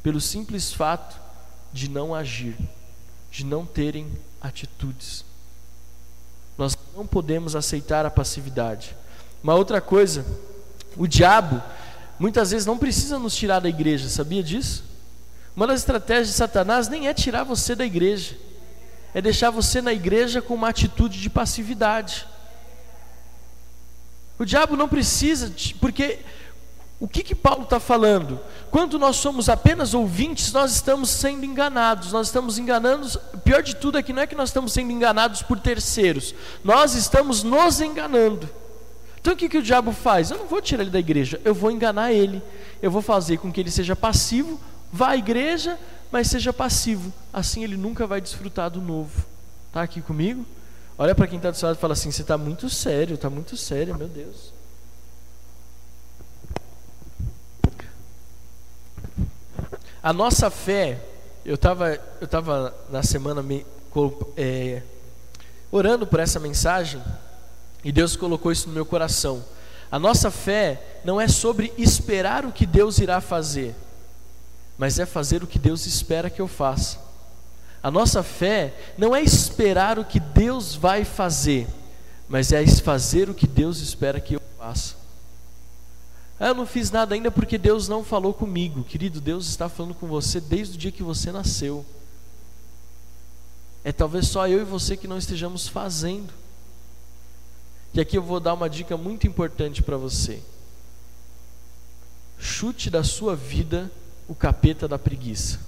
pelo 0.03 0.21
simples 0.21 0.73
fato 0.73 1.17
de 1.73 1.89
não 1.89 2.13
agir, 2.13 2.57
de 3.31 3.47
não 3.47 3.65
terem 3.65 4.11
atitudes. 4.41 5.30
Nós 6.61 6.77
não 6.95 7.07
podemos 7.07 7.57
aceitar 7.57 8.05
a 8.05 8.11
passividade. 8.11 8.95
Uma 9.43 9.55
outra 9.55 9.81
coisa, 9.81 10.27
o 10.95 11.07
diabo 11.07 11.63
muitas 12.19 12.51
vezes 12.51 12.67
não 12.67 12.77
precisa 12.77 13.19
nos 13.19 13.35
tirar 13.35 13.61
da 13.61 13.69
igreja, 13.71 14.11
sabia 14.11 14.43
disso? 14.43 14.85
Uma 15.57 15.67
das 15.67 15.81
estratégias 15.81 16.29
de 16.29 16.35
Satanás 16.35 16.87
nem 16.87 17.09
é 17.09 17.15
tirar 17.15 17.45
você 17.45 17.75
da 17.75 17.87
igreja, 17.87 18.37
é 19.15 19.23
deixar 19.23 19.49
você 19.49 19.81
na 19.81 19.95
igreja 19.95 20.43
com 20.43 20.53
uma 20.53 20.69
atitude 20.69 21.19
de 21.19 21.31
passividade. 21.31 22.27
O 24.39 24.45
diabo 24.45 24.77
não 24.77 24.87
precisa, 24.87 25.51
porque 25.81 26.19
o 27.01 27.09
que, 27.09 27.23
que 27.23 27.35
Paulo 27.35 27.63
está 27.63 27.81
falando? 27.81 28.39
Quando 28.71 28.99
nós 28.99 29.17
somos 29.17 29.49
apenas 29.49 29.95
ouvintes, 29.95 30.53
nós 30.53 30.71
estamos 30.71 31.09
sendo 31.09 31.47
enganados, 31.47 32.13
nós 32.13 32.27
estamos 32.27 32.59
enganando. 32.59 33.09
Pior 33.43 33.63
de 33.63 33.75
tudo 33.75 33.97
é 33.97 34.03
que 34.03 34.13
não 34.13 34.21
é 34.21 34.27
que 34.27 34.35
nós 34.35 34.51
estamos 34.51 34.75
sendo 34.75 34.93
enganados 34.93 35.43
por 35.43 35.59
terceiros, 35.59 36.35
nós 36.63 36.95
estamos 36.95 37.43
nos 37.43 37.81
enganando. 37.81 38.47
Então 39.19 39.33
o 39.33 39.37
que, 39.37 39.49
que 39.49 39.57
o 39.57 39.63
diabo 39.63 39.93
faz? 39.93 40.31
Eu 40.31 40.37
não 40.37 40.47
vou 40.47 40.61
tirar 40.61 40.83
ele 40.83 40.91
da 40.91 40.99
igreja, 40.99 41.41
eu 41.43 41.55
vou 41.55 41.71
enganar 41.71 42.13
ele, 42.13 42.43
eu 42.83 42.91
vou 42.91 43.01
fazer 43.01 43.39
com 43.39 43.51
que 43.51 43.61
ele 43.61 43.71
seja 43.71 43.97
passivo, 43.97 44.61
vá 44.93 45.11
à 45.11 45.17
igreja, 45.17 45.79
mas 46.13 46.29
seja 46.29 46.53
passivo. 46.53 47.11
Assim 47.33 47.65
ele 47.65 47.79
nunca 47.79 48.07
vai 48.07 48.21
desfrutar 48.21 48.69
do 48.69 48.81
novo. 48.83 49.25
Está 49.69 49.83
aqui 49.83 50.03
comigo? 50.03 50.45
Olha 50.99 51.15
para 51.15 51.27
quem 51.27 51.39
está 51.39 51.51
do 51.51 51.57
seu 51.57 51.67
lado 51.69 51.79
e 51.79 51.81
fala 51.81 51.95
assim: 51.95 52.11
você 52.11 52.21
está 52.21 52.37
muito 52.37 52.69
sério, 52.69 53.15
está 53.15 53.31
muito 53.31 53.57
sério, 53.57 53.97
meu 53.97 54.09
Deus. 54.09 54.60
A 60.03 60.15
nossa 60.15 60.51
fé, 60.51 60.99
eu 61.45 61.57
estava 61.57 61.99
eu 62.21 62.27
tava 62.27 62.75
na 62.91 63.03
semana 63.03 63.43
me, 63.43 63.67
é, 64.35 64.83
orando 65.71 66.07
por 66.07 66.21
essa 66.21 66.41
mensagem 66.41 67.03
e 67.85 67.93
Deus 67.93 68.17
colocou 68.17 68.51
isso 68.51 68.69
no 68.69 68.75
meu 68.75 68.87
coração. 68.87 69.45
A 69.93 69.99
nossa 69.99 70.31
fé 70.31 71.01
não 71.05 71.21
é 71.21 71.29
sobre 71.29 71.73
esperar 71.77 72.47
o 72.47 72.53
que 72.53 72.65
Deus 72.65 72.99
irá 72.99 73.21
fazer, 73.21 73.75
mas 74.79 74.99
é 74.99 75.05
fazer 75.05 75.43
o 75.43 75.47
que 75.47 75.59
Deus 75.59 75.85
espera 75.85 76.31
que 76.31 76.41
eu 76.41 76.49
faça. 76.49 76.99
A 77.83 77.91
nossa 77.91 78.23
fé 78.23 78.73
não 78.97 79.15
é 79.15 79.23
esperar 79.23 79.99
o 79.99 80.05
que 80.05 80.21
Deus 80.21 80.75
vai 80.75 81.05
fazer, 81.05 81.67
mas 82.29 82.53
é 82.53 82.67
fazer 82.67 83.29
o 83.29 83.35
que 83.35 83.47
Deus 83.47 83.81
espera 83.81 84.21
que 84.21 84.37
eu 84.37 84.41
faça. 84.57 85.00
Ah, 86.41 86.49
eu 86.49 86.55
não 86.55 86.65
fiz 86.65 86.91
nada 86.91 87.15
ainda 87.15 87.31
porque 87.31 87.59
Deus 87.59 87.87
não 87.87 88.03
falou 88.03 88.33
comigo. 88.33 88.83
Querido, 88.83 89.21
Deus 89.21 89.47
está 89.47 89.69
falando 89.69 89.95
com 89.95 90.07
você 90.07 90.41
desde 90.41 90.75
o 90.75 90.79
dia 90.79 90.91
que 90.91 91.03
você 91.03 91.31
nasceu. 91.31 91.85
É 93.85 93.93
talvez 93.93 94.27
só 94.29 94.49
eu 94.49 94.59
e 94.63 94.65
você 94.65 94.97
que 94.97 95.07
não 95.07 95.19
estejamos 95.19 95.69
fazendo. 95.69 96.33
E 97.93 98.01
aqui 98.01 98.17
eu 98.17 98.23
vou 98.23 98.41
dar 98.41 98.55
uma 98.55 98.71
dica 98.71 98.97
muito 98.97 99.27
importante 99.27 99.83
para 99.83 99.99
você. 99.99 100.43
Chute 102.39 102.89
da 102.89 103.05
sua 103.05 103.37
vida 103.37 103.91
o 104.27 104.35
capeta 104.35 104.89
da 104.89 104.99
preguiça. 104.99 105.61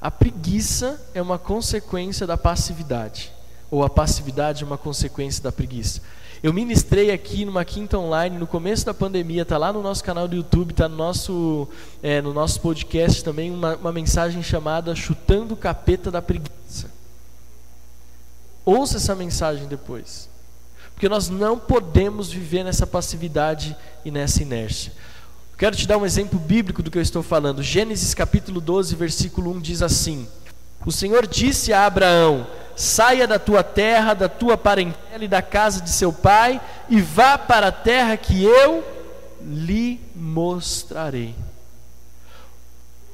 A 0.00 0.10
preguiça 0.10 0.98
é 1.12 1.20
uma 1.20 1.38
consequência 1.38 2.26
da 2.26 2.38
passividade, 2.38 3.32
ou 3.68 3.84
a 3.84 3.90
passividade 3.90 4.62
é 4.62 4.66
uma 4.66 4.78
consequência 4.78 5.42
da 5.42 5.50
preguiça. 5.50 6.00
Eu 6.40 6.52
ministrei 6.52 7.10
aqui 7.10 7.44
numa 7.44 7.64
quinta 7.64 7.98
online 7.98 8.38
no 8.38 8.46
começo 8.46 8.86
da 8.86 8.94
pandemia, 8.94 9.42
está 9.42 9.58
lá 9.58 9.72
no 9.72 9.82
nosso 9.82 10.04
canal 10.04 10.28
do 10.28 10.36
YouTube, 10.36 10.70
está 10.70 10.88
no 10.88 10.96
nosso, 10.96 11.68
é, 12.00 12.22
no 12.22 12.32
nosso 12.32 12.60
podcast 12.60 13.24
também, 13.24 13.50
uma, 13.50 13.74
uma 13.74 13.92
mensagem 13.92 14.40
chamada 14.40 14.94
Chutando 14.94 15.54
o 15.54 15.56
Capeta 15.56 16.12
da 16.12 16.22
Preguiça. 16.22 16.90
Ouça 18.64 18.98
essa 18.98 19.16
mensagem 19.16 19.66
depois. 19.66 20.28
Porque 20.94 21.08
nós 21.08 21.28
não 21.28 21.58
podemos 21.58 22.30
viver 22.30 22.62
nessa 22.62 22.86
passividade 22.86 23.76
e 24.04 24.10
nessa 24.10 24.42
inércia. 24.42 24.92
Quero 25.56 25.74
te 25.74 25.88
dar 25.88 25.98
um 25.98 26.06
exemplo 26.06 26.38
bíblico 26.38 26.84
do 26.84 26.90
que 26.90 26.98
eu 26.98 27.02
estou 27.02 27.22
falando. 27.22 27.64
Gênesis 27.64 28.14
capítulo 28.14 28.60
12, 28.60 28.94
versículo 28.94 29.50
1 29.54 29.60
diz 29.60 29.82
assim: 29.82 30.28
O 30.86 30.92
Senhor 30.92 31.26
disse 31.26 31.72
a 31.72 31.84
Abraão: 31.84 32.46
saia 32.78 33.26
da 33.26 33.40
tua 33.40 33.64
terra, 33.64 34.14
da 34.14 34.28
tua 34.28 34.56
parentela 34.56 35.24
e 35.24 35.28
da 35.28 35.42
casa 35.42 35.80
de 35.80 35.90
seu 35.90 36.12
pai, 36.12 36.60
e 36.88 37.00
vá 37.00 37.36
para 37.36 37.68
a 37.68 37.72
terra 37.72 38.16
que 38.16 38.44
eu 38.44 38.84
lhe 39.42 40.00
mostrarei. 40.14 41.34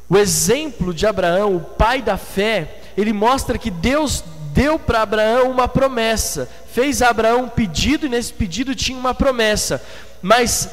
O 0.08 0.18
exemplo 0.18 0.92
de 0.92 1.06
Abraão, 1.06 1.56
o 1.56 1.60
pai 1.60 2.02
da 2.02 2.18
fé, 2.18 2.82
ele 2.94 3.12
mostra 3.12 3.56
que 3.56 3.70
Deus 3.70 4.22
deu 4.52 4.78
para 4.78 5.00
Abraão 5.00 5.50
uma 5.50 5.66
promessa, 5.66 6.48
fez 6.70 7.00
a 7.00 7.08
Abraão 7.08 7.44
um 7.44 7.48
pedido 7.48 8.04
e 8.04 8.10
nesse 8.10 8.34
pedido 8.34 8.74
tinha 8.74 8.98
uma 8.98 9.14
promessa, 9.14 9.82
mas 10.20 10.68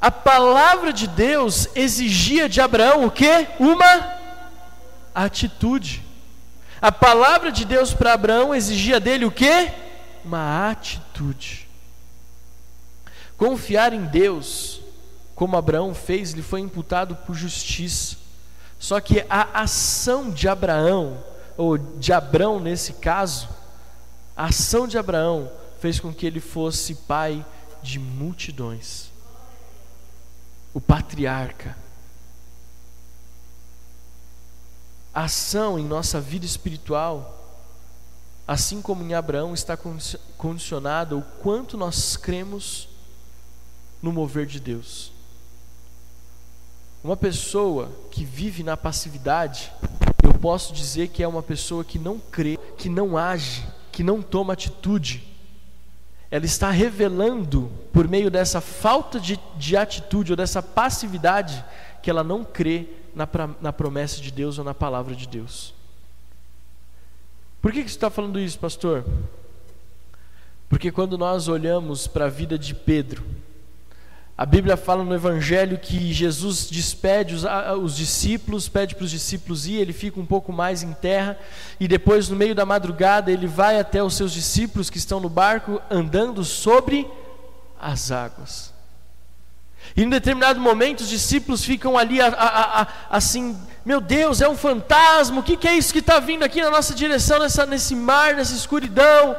a 0.00 0.10
palavra 0.10 0.92
de 0.92 1.06
Deus 1.06 1.68
exigia 1.76 2.48
de 2.48 2.60
Abraão 2.60 3.04
o 3.04 3.10
que? 3.12 3.46
Uma 3.60 4.12
atitude. 5.14 6.11
A 6.82 6.90
palavra 6.90 7.52
de 7.52 7.64
Deus 7.64 7.94
para 7.94 8.12
Abraão 8.12 8.52
exigia 8.52 8.98
dele 8.98 9.24
o 9.24 9.30
quê? 9.30 9.72
Uma 10.24 10.68
atitude. 10.68 11.68
Confiar 13.36 13.92
em 13.92 14.04
Deus, 14.04 14.80
como 15.36 15.56
Abraão 15.56 15.94
fez, 15.94 16.32
lhe 16.32 16.42
foi 16.42 16.58
imputado 16.58 17.14
por 17.14 17.36
justiça. 17.36 18.16
Só 18.80 19.00
que 19.00 19.24
a 19.30 19.62
ação 19.62 20.28
de 20.28 20.48
Abraão, 20.48 21.22
ou 21.56 21.78
de 21.78 22.12
Abrão 22.12 22.58
nesse 22.58 22.94
caso, 22.94 23.48
a 24.36 24.46
ação 24.46 24.88
de 24.88 24.98
Abraão 24.98 25.48
fez 25.78 26.00
com 26.00 26.12
que 26.12 26.26
ele 26.26 26.40
fosse 26.40 26.96
pai 26.96 27.46
de 27.80 28.00
multidões. 28.00 29.08
O 30.74 30.80
patriarca. 30.80 31.76
Ação 35.14 35.78
em 35.78 35.84
nossa 35.84 36.20
vida 36.20 36.46
espiritual, 36.46 37.38
assim 38.46 38.80
como 38.80 39.02
em 39.02 39.14
Abraão, 39.14 39.54
está 39.54 39.76
condicionada 40.36 41.16
o 41.16 41.22
quanto 41.42 41.76
nós 41.76 42.16
cremos 42.16 42.88
no 44.00 44.12
mover 44.12 44.46
de 44.46 44.58
Deus. 44.58 45.12
Uma 47.04 47.16
pessoa 47.16 47.90
que 48.10 48.24
vive 48.24 48.62
na 48.62 48.76
passividade, 48.76 49.72
eu 50.22 50.34
posso 50.34 50.72
dizer 50.72 51.08
que 51.08 51.22
é 51.22 51.28
uma 51.28 51.42
pessoa 51.42 51.84
que 51.84 51.98
não 51.98 52.18
crê, 52.18 52.58
que 52.76 52.88
não 52.88 53.16
age, 53.16 53.66
que 53.90 54.02
não 54.02 54.22
toma 54.22 54.52
atitude. 54.52 55.22
Ela 56.30 56.46
está 56.46 56.70
revelando, 56.70 57.70
por 57.92 58.08
meio 58.08 58.30
dessa 58.30 58.60
falta 58.60 59.20
de, 59.20 59.38
de 59.56 59.76
atitude 59.76 60.32
ou 60.32 60.36
dessa 60.36 60.62
passividade, 60.62 61.64
que 62.02 62.08
ela 62.08 62.24
não 62.24 62.44
crê 62.44 62.88
na, 63.14 63.28
na 63.60 63.72
promessa 63.72 64.20
de 64.20 64.30
Deus 64.30 64.58
ou 64.58 64.64
na 64.64 64.74
palavra 64.74 65.14
de 65.14 65.26
Deus. 65.26 65.74
Por 67.60 67.72
que, 67.72 67.84
que 67.84 67.90
você 67.90 67.96
está 67.96 68.10
falando 68.10 68.40
isso, 68.40 68.58
pastor? 68.58 69.04
Porque 70.68 70.90
quando 70.90 71.16
nós 71.16 71.48
olhamos 71.48 72.06
para 72.06 72.24
a 72.24 72.28
vida 72.28 72.58
de 72.58 72.74
Pedro, 72.74 73.24
a 74.36 74.46
Bíblia 74.46 74.76
fala 74.76 75.04
no 75.04 75.14
Evangelho 75.14 75.78
que 75.78 76.12
Jesus 76.12 76.68
despede 76.68 77.34
os, 77.34 77.44
os 77.80 77.96
discípulos, 77.96 78.68
pede 78.68 78.94
para 78.94 79.04
os 79.04 79.10
discípulos 79.10 79.66
ir, 79.66 79.74
ele 79.74 79.92
fica 79.92 80.18
um 80.18 80.26
pouco 80.26 80.52
mais 80.52 80.82
em 80.82 80.92
terra, 80.94 81.38
e 81.78 81.86
depois, 81.86 82.28
no 82.28 82.34
meio 82.34 82.54
da 82.54 82.64
madrugada, 82.64 83.30
ele 83.30 83.46
vai 83.46 83.78
até 83.78 84.02
os 84.02 84.14
seus 84.14 84.32
discípulos 84.32 84.88
que 84.88 84.98
estão 84.98 85.20
no 85.20 85.28
barco 85.28 85.80
andando 85.90 86.42
sobre 86.42 87.06
as 87.78 88.10
águas. 88.10 88.71
E 89.96 90.02
em 90.02 90.08
determinado 90.08 90.60
momento 90.60 91.00
os 91.00 91.08
discípulos 91.08 91.64
ficam 91.64 91.98
ali 91.98 92.20
a, 92.20 92.28
a, 92.28 92.82
a, 92.82 92.88
assim, 93.10 93.56
meu 93.84 94.00
Deus, 94.00 94.40
é 94.40 94.48
um 94.48 94.56
fantasma, 94.56 95.40
o 95.40 95.42
que, 95.42 95.56
que 95.56 95.68
é 95.68 95.76
isso 95.76 95.92
que 95.92 95.98
está 95.98 96.18
vindo 96.18 96.44
aqui 96.44 96.60
na 96.60 96.70
nossa 96.70 96.94
direção, 96.94 97.38
nessa, 97.38 97.66
nesse 97.66 97.94
mar, 97.94 98.34
nessa 98.34 98.54
escuridão? 98.54 99.36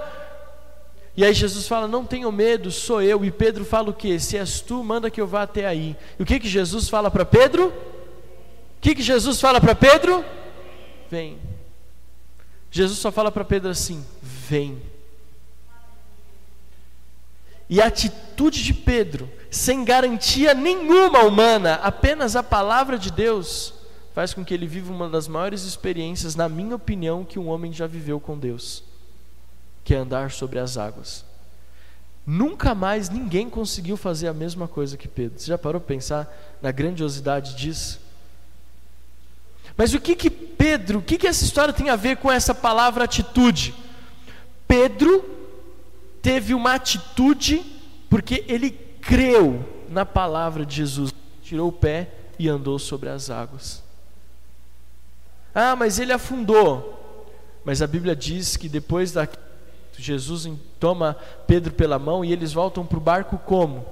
E 1.15 1.23
aí 1.23 1.33
Jesus 1.33 1.67
fala, 1.67 1.87
não 1.87 2.05
tenham 2.05 2.31
medo, 2.31 2.71
sou 2.71 3.01
eu. 3.01 3.23
E 3.23 3.29
Pedro 3.29 3.63
fala 3.63 3.89
o 3.91 3.93
que? 3.93 4.19
Se 4.19 4.37
és 4.37 4.59
tu, 4.59 4.83
manda 4.83 5.11
que 5.11 5.21
eu 5.21 5.27
vá 5.27 5.43
até 5.43 5.65
aí. 5.67 5.95
E 6.17 6.23
o 6.23 6.25
que, 6.25 6.39
que 6.39 6.47
Jesus 6.47 6.89
fala 6.89 7.11
para 7.11 7.23
Pedro? 7.23 7.67
O 7.67 8.81
que, 8.81 8.95
que 8.95 9.03
Jesus 9.03 9.39
fala 9.39 9.61
para 9.61 9.75
Pedro? 9.75 10.25
Vem. 11.09 11.37
Jesus 12.71 12.97
só 12.97 13.11
fala 13.11 13.31
para 13.31 13.45
Pedro 13.45 13.69
assim: 13.69 14.03
vem. 14.19 14.81
E 17.69 17.79
a 17.79 17.85
atitude 17.85 18.63
de 18.63 18.73
Pedro 18.73 19.29
sem 19.53 19.85
garantia 19.85 20.55
nenhuma 20.55 21.19
humana, 21.19 21.75
apenas 21.75 22.35
a 22.35 22.41
palavra 22.41 22.97
de 22.97 23.11
Deus, 23.11 23.71
faz 24.11 24.33
com 24.33 24.43
que 24.43 24.51
ele 24.51 24.65
viva 24.65 24.91
uma 24.91 25.07
das 25.07 25.27
maiores 25.27 25.61
experiências, 25.61 26.33
na 26.35 26.49
minha 26.49 26.75
opinião, 26.75 27.23
que 27.23 27.37
um 27.37 27.49
homem 27.49 27.71
já 27.71 27.85
viveu 27.85 28.19
com 28.19 28.35
Deus, 28.35 28.83
que 29.83 29.93
é 29.93 29.97
andar 29.97 30.31
sobre 30.31 30.57
as 30.57 30.75
águas. 30.75 31.23
Nunca 32.25 32.73
mais 32.73 33.09
ninguém 33.09 33.47
conseguiu 33.47 33.95
fazer 33.95 34.27
a 34.27 34.33
mesma 34.33 34.67
coisa 34.67 34.97
que 34.97 35.07
Pedro. 35.07 35.39
Você 35.39 35.45
já 35.45 35.57
parou 35.57 35.79
para 35.79 35.95
pensar 35.95 36.57
na 36.59 36.71
grandiosidade 36.71 37.55
disso? 37.55 37.99
Mas 39.77 39.93
o 39.93 40.01
que 40.01 40.15
que 40.15 40.31
Pedro, 40.31 40.97
o 40.97 41.01
que 41.03 41.17
que 41.17 41.27
essa 41.27 41.43
história 41.43 41.73
tem 41.73 41.91
a 41.91 41.95
ver 41.95 42.17
com 42.17 42.31
essa 42.31 42.55
palavra 42.55 43.03
atitude? 43.03 43.75
Pedro 44.67 45.23
teve 46.23 46.55
uma 46.55 46.73
atitude 46.73 47.63
porque 48.09 48.43
ele 48.47 48.92
creu 49.05 49.63
na 49.89 50.05
palavra 50.05 50.65
de 50.65 50.75
Jesus, 50.75 51.13
tirou 51.41 51.69
o 51.69 51.73
pé 51.73 52.09
e 52.39 52.49
andou 52.49 52.79
sobre 52.79 53.09
as 53.09 53.29
águas. 53.29 53.83
Ah, 55.53 55.75
mas 55.75 55.99
ele 55.99 56.11
afundou. 56.11 56.99
Mas 57.63 57.81
a 57.81 57.87
Bíblia 57.87 58.15
diz 58.15 58.57
que 58.57 58.67
depois 58.67 59.11
da 59.11 59.27
Jesus 59.95 60.49
toma 60.79 61.15
Pedro 61.45 61.71
pela 61.73 61.99
mão 61.99 62.25
e 62.25 62.31
eles 62.31 62.51
voltam 62.51 62.85
para 62.85 62.97
o 62.97 63.01
barco 63.01 63.37
como? 63.37 63.85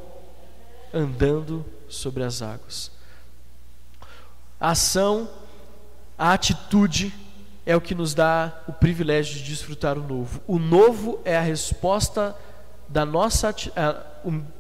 Andando 0.94 1.64
sobre 1.88 2.24
as 2.24 2.42
águas. 2.42 2.92
A 4.60 4.72
ação, 4.72 5.30
a 6.18 6.34
atitude 6.34 7.14
é 7.66 7.76
o 7.76 7.82
que 7.82 7.94
nos 7.94 8.14
dá 8.14 8.64
o 8.68 8.74
privilégio 8.74 9.36
de 9.36 9.44
desfrutar 9.44 9.98
o 9.98 10.08
novo. 10.08 10.42
O 10.48 10.58
novo 10.58 11.20
é 11.24 11.38
a 11.38 11.42
resposta 11.42 12.36
da 12.92 13.06
nossa 13.06 13.56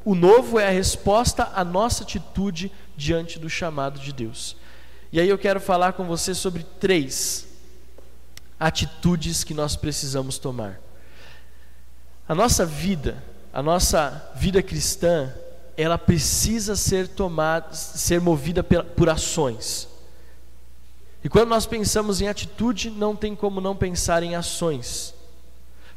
o 0.05 0.15
novo 0.15 0.57
é 0.57 0.67
a 0.67 0.71
resposta 0.71 1.51
à 1.53 1.63
nossa 1.63 2.03
atitude 2.03 2.71
diante 2.95 3.37
do 3.37 3.49
chamado 3.49 3.99
de 3.99 4.13
Deus. 4.13 4.55
E 5.11 5.19
aí 5.19 5.27
eu 5.27 5.37
quero 5.37 5.59
falar 5.59 5.93
com 5.93 6.05
você 6.05 6.33
sobre 6.33 6.63
três 6.79 7.47
atitudes 8.59 9.43
que 9.43 9.53
nós 9.53 9.75
precisamos 9.75 10.37
tomar. 10.37 10.79
A 12.27 12.33
nossa 12.33 12.65
vida, 12.65 13.21
a 13.51 13.61
nossa 13.61 14.31
vida 14.35 14.63
cristã, 14.63 15.33
ela 15.75 15.97
precisa 15.97 16.75
ser 16.75 17.09
tomada, 17.09 17.73
ser 17.73 18.21
movida 18.21 18.63
por 18.63 19.09
ações. 19.09 19.89
E 21.23 21.27
quando 21.27 21.49
nós 21.49 21.65
pensamos 21.65 22.21
em 22.21 22.29
atitude, 22.29 22.89
não 22.89 23.15
tem 23.15 23.35
como 23.35 23.59
não 23.59 23.75
pensar 23.75 24.23
em 24.23 24.35
ações. 24.35 25.13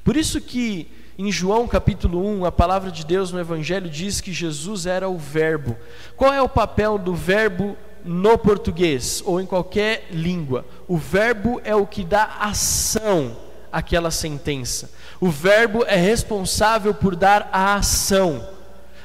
Por 0.03 0.17
isso 0.17 0.41
que 0.41 1.04
em 1.17 1.31
João 1.31 1.69
capítulo 1.69 2.25
1, 2.27 2.45
a 2.45 2.53
palavra 2.53 2.91
de 2.91 3.07
Deus 3.07 3.31
no 3.31 3.39
Evangelho 3.39 3.89
diz 3.89 4.21
que 4.21 4.33
Jesus 4.33 4.85
era 4.85 5.09
o 5.09 5.17
Verbo. 5.17 5.77
Qual 6.17 6.33
é 6.33 6.43
o 6.43 6.49
papel 6.49 6.99
do 6.99 7.15
Verbo 7.15 7.77
no 8.05 8.37
português 8.37 9.23
ou 9.25 9.41
em 9.41 9.47
qualquer 9.47 10.09
língua? 10.11 10.65
O 10.89 10.97
Verbo 10.97 11.61
é 11.65 11.75
o 11.75 11.87
que 11.87 12.03
dá 12.03 12.37
ação 12.41 13.37
àquela 13.71 14.11
sentença. 14.11 14.91
O 15.21 15.31
Verbo 15.31 15.85
é 15.87 15.97
responsável 15.97 16.93
por 16.93 17.15
dar 17.15 17.49
a 17.53 17.77
ação 17.77 18.49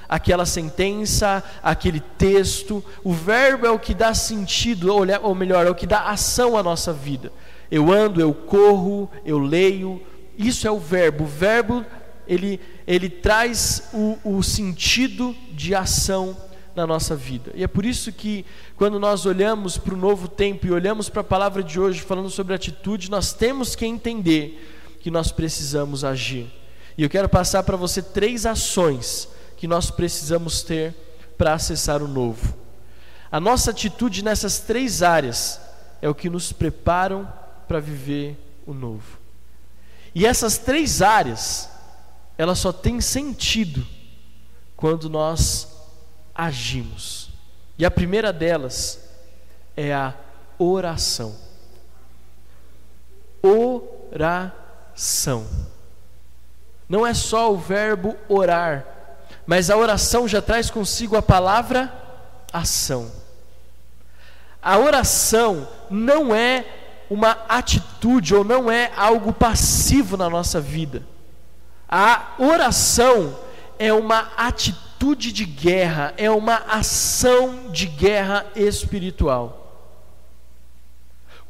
àquela 0.08 0.48
sentença, 0.48 1.44
aquele 1.62 2.00
texto. 2.00 2.84
O 3.04 3.14
Verbo 3.14 3.68
é 3.68 3.70
o 3.70 3.78
que 3.78 3.94
dá 3.94 4.16
sentido, 4.16 4.92
ou 5.22 5.36
melhor, 5.36 5.68
é 5.68 5.70
o 5.70 5.76
que 5.76 5.86
dá 5.86 6.10
ação 6.10 6.58
à 6.58 6.64
nossa 6.64 6.92
vida. 6.92 7.32
Eu 7.70 7.92
ando, 7.92 8.20
eu 8.20 8.34
corro, 8.34 9.08
eu 9.24 9.38
leio. 9.38 10.02
Isso 10.36 10.68
é 10.68 10.72
o 10.72 10.80
Verbo. 10.80 11.26
O 11.26 11.28
Verbo 11.28 11.86
ele, 12.30 12.62
ele 12.86 13.10
traz 13.10 13.90
o, 13.92 14.18
o 14.24 14.44
sentido 14.44 15.36
de 15.52 15.74
ação 15.74 16.38
na 16.76 16.86
nossa 16.86 17.16
vida. 17.16 17.52
E 17.56 17.64
é 17.64 17.68
por 17.68 17.86
isso 17.86 18.12
que, 18.14 18.46
quando 18.76 19.00
nós 19.00 19.26
olhamos 19.26 19.78
para 19.78 19.96
o 19.96 19.98
novo 19.98 20.28
tempo 20.28 20.68
e 20.68 20.72
olhamos 20.72 21.10
para 21.10 21.22
a 21.22 21.24
palavra 21.24 21.64
de 21.64 21.80
hoje 21.80 22.02
falando 22.02 22.30
sobre 22.30 22.54
atitude, 22.54 23.10
nós 23.10 23.34
temos 23.34 23.76
que 23.76 23.86
entender 23.86 24.98
que 25.02 25.10
nós 25.10 25.32
precisamos 25.32 26.04
agir. 26.04 26.48
E 26.96 27.04
eu 27.04 27.10
quero 27.10 27.28
passar 27.28 27.64
para 27.64 27.76
você 27.76 28.02
três 28.02 28.46
ações 28.46 29.28
que 29.58 29.68
nós 29.68 29.90
precisamos 29.90 30.62
ter 30.62 30.96
para 31.38 31.54
acessar 31.54 32.04
o 32.04 32.08
novo. 32.08 32.54
A 33.32 33.40
nossa 33.40 33.72
atitude 33.72 34.24
nessas 34.24 34.60
três 34.60 35.02
áreas 35.02 35.60
é 36.02 36.08
o 36.08 36.16
que 36.16 36.30
nos 36.30 36.52
preparam 36.52 37.28
para 37.68 37.80
viver 37.80 38.38
o 38.66 38.74
novo. 38.74 39.20
E 40.14 40.26
essas 40.26 40.58
três 40.58 41.02
áreas, 41.02 41.70
ela 42.40 42.56
só 42.56 42.72
tem 42.72 43.02
sentido 43.02 43.86
quando 44.78 45.10
nós 45.10 45.68
agimos. 46.34 47.32
E 47.78 47.86
a 47.86 47.92
primeira 47.92 48.32
delas 48.32 48.98
é 49.76 49.94
a 49.94 50.14
oração. 50.58 51.36
Oração. 53.44 55.46
Não 56.88 57.06
é 57.06 57.14
só 57.14 57.52
o 57.52 57.58
verbo 57.58 58.16
orar, 58.30 58.86
mas 59.46 59.70
a 59.70 59.76
oração 59.76 60.26
já 60.26 60.42
traz 60.42 60.70
consigo 60.70 61.18
a 61.18 61.22
palavra 61.22 61.94
ação. 62.54 63.12
A 64.62 64.78
oração 64.78 65.68
não 65.90 66.34
é 66.34 66.66
uma 67.10 67.32
atitude 67.50 68.34
ou 68.34 68.46
não 68.46 68.72
é 68.72 68.94
algo 68.96 69.34
passivo 69.34 70.16
na 70.16 70.30
nossa 70.30 70.62
vida. 70.62 71.04
A 71.90 72.36
oração 72.38 73.36
é 73.80 73.92
uma 73.92 74.32
atitude 74.38 75.32
de 75.32 75.46
guerra, 75.46 76.14
é 76.18 76.30
uma 76.30 76.58
ação 76.68 77.70
de 77.72 77.88
guerra 77.88 78.46
espiritual. 78.56 79.56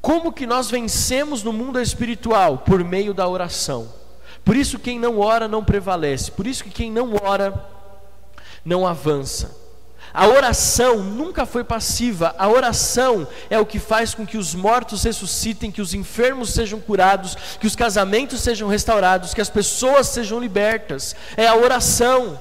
Como 0.01 0.31
que 0.31 0.47
nós 0.47 0.71
vencemos 0.71 1.43
no 1.43 1.51
mundo 1.51 1.79
espiritual? 1.79 2.59
Por 2.59 2.83
meio 2.83 3.13
da 3.13 3.27
oração. 3.27 3.91
Por 4.45 4.55
isso 4.55 4.79
quem 4.79 4.97
não 4.97 5.19
ora 5.19 5.47
não 5.47 5.63
prevalece. 5.63 6.31
Por 6.31 6.47
isso 6.47 6.63
que 6.63 6.69
quem 6.69 6.89
não 6.89 7.15
ora 7.21 7.67
não 8.63 8.87
avança. 8.87 9.68
A 10.13 10.27
oração 10.27 11.03
nunca 11.03 11.45
foi 11.45 11.63
passiva, 11.63 12.33
a 12.37 12.47
oração 12.47 13.27
é 13.49 13.59
o 13.59 13.65
que 13.65 13.77
faz 13.77 14.13
com 14.13 14.25
que 14.25 14.37
os 14.37 14.55
mortos 14.55 15.03
ressuscitem, 15.03 15.71
que 15.71 15.81
os 15.81 15.93
enfermos 15.93 16.49
sejam 16.51 16.79
curados, 16.79 17.35
que 17.59 17.67
os 17.67 17.75
casamentos 17.75 18.41
sejam 18.41 18.67
restaurados, 18.67 19.33
que 19.33 19.41
as 19.41 19.49
pessoas 19.49 20.07
sejam 20.07 20.39
libertas. 20.39 21.15
É 21.37 21.47
a 21.47 21.55
oração. 21.55 22.39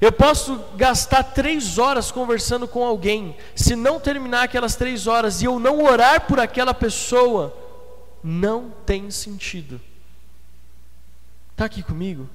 Eu 0.00 0.12
posso 0.12 0.60
gastar 0.76 1.22
três 1.22 1.78
horas 1.78 2.10
conversando 2.10 2.66
com 2.66 2.84
alguém, 2.84 3.36
se 3.54 3.76
não 3.76 4.00
terminar 4.00 4.44
aquelas 4.44 4.76
três 4.76 5.06
horas 5.06 5.42
e 5.42 5.44
eu 5.44 5.58
não 5.58 5.84
orar 5.84 6.26
por 6.26 6.40
aquela 6.40 6.74
pessoa, 6.74 7.56
não 8.22 8.72
tem 8.86 9.10
sentido. 9.10 9.80
Está 11.52 11.66
aqui 11.66 11.82
comigo? 11.82 12.28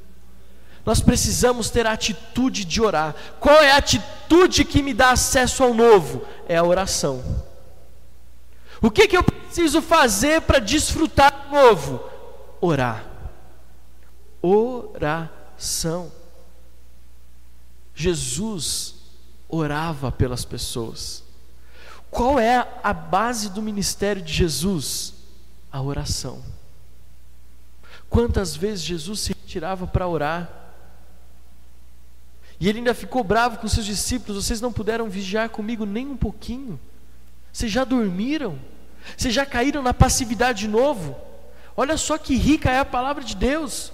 Nós 0.88 1.02
precisamos 1.02 1.69
ter 1.69 1.86
a 1.86 1.91
atitude 1.91 2.63
de 2.63 2.82
orar. 2.82 3.13
Qual 3.41 3.58
é 3.58 3.73
a 3.73 3.76
atitude 3.76 4.63
que 4.63 4.82
me 4.82 4.93
dá 4.93 5.12
acesso 5.12 5.62
ao 5.62 5.73
novo? 5.73 6.26
É 6.47 6.56
a 6.56 6.63
oração. 6.63 7.21
O 8.82 8.89
que, 8.89 9.06
que 9.06 9.17
eu 9.17 9.21
preciso 9.21 9.82
fazer 9.82 10.43
para 10.43 10.60
desfrutar 10.60 11.50
do 11.50 11.52
novo? 11.54 12.02
Orar. 12.62 13.06
Oração. 14.41 16.10
Jesus 17.93 18.95
orava 19.50 20.10
pelas 20.10 20.45
pessoas. 20.45 21.21
Qual 22.10 22.39
é 22.39 22.65
a 22.82 22.93
base 22.93 23.50
do 23.50 23.62
ministério 23.62 24.21
de 24.21 24.32
Jesus? 24.32 25.15
A 25.69 25.82
oração. 25.82 26.41
Quantas 28.10 28.56
vezes 28.56 28.86
Jesus 28.86 29.19
se 29.19 29.34
retirava 29.34 29.86
para 29.86 30.08
orar? 30.08 30.66
E 32.59 32.67
ele 32.67 32.79
ainda 32.79 32.93
ficou 32.93 33.23
bravo 33.23 33.57
com 33.57 33.67
seus 33.67 33.85
discípulos: 33.85 34.45
vocês 34.45 34.61
não 34.61 34.71
puderam 34.71 35.09
vigiar 35.09 35.49
comigo 35.49 35.85
nem 35.85 36.07
um 36.07 36.17
pouquinho. 36.17 36.79
Vocês 37.51 37.71
já 37.71 37.83
dormiram? 37.83 38.59
Vocês 39.15 39.33
já 39.33 39.45
caíram 39.45 39.81
na 39.81 39.93
passividade 39.93 40.61
de 40.61 40.67
novo? 40.67 41.15
Olha 41.75 41.97
só 41.97 42.17
que 42.17 42.35
rica 42.35 42.71
é 42.71 42.79
a 42.79 42.85
palavra 42.85 43.23
de 43.23 43.35
Deus. 43.35 43.91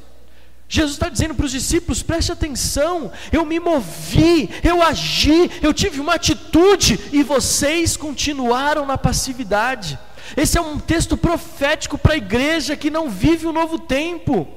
Jesus 0.68 0.94
está 0.94 1.10
dizendo 1.10 1.36
para 1.36 1.46
os 1.46 1.52
discípulos: 1.52 2.02
preste 2.02 2.32
atenção, 2.32 3.12
eu 3.32 3.46
me 3.46 3.60
movi, 3.60 4.50
eu 4.64 4.82
agi, 4.82 5.52
eu 5.62 5.74
tive 5.74 6.00
uma 6.00 6.16
atitude 6.16 7.00
e 7.12 7.22
vocês 7.22 7.98
continuaram 7.98 8.86
na 8.86 8.98
passividade. 8.98 10.00
Esse 10.38 10.58
é 10.58 10.62
um 10.62 10.80
texto 10.80 11.18
profético 11.18 11.98
para 11.98 12.14
a 12.14 12.18
igreja 12.18 12.78
que 12.78 12.90
não 12.90 13.10
vive 13.10 13.46
o 13.46 13.52
novo 13.52 13.78
tempo. 13.78 14.48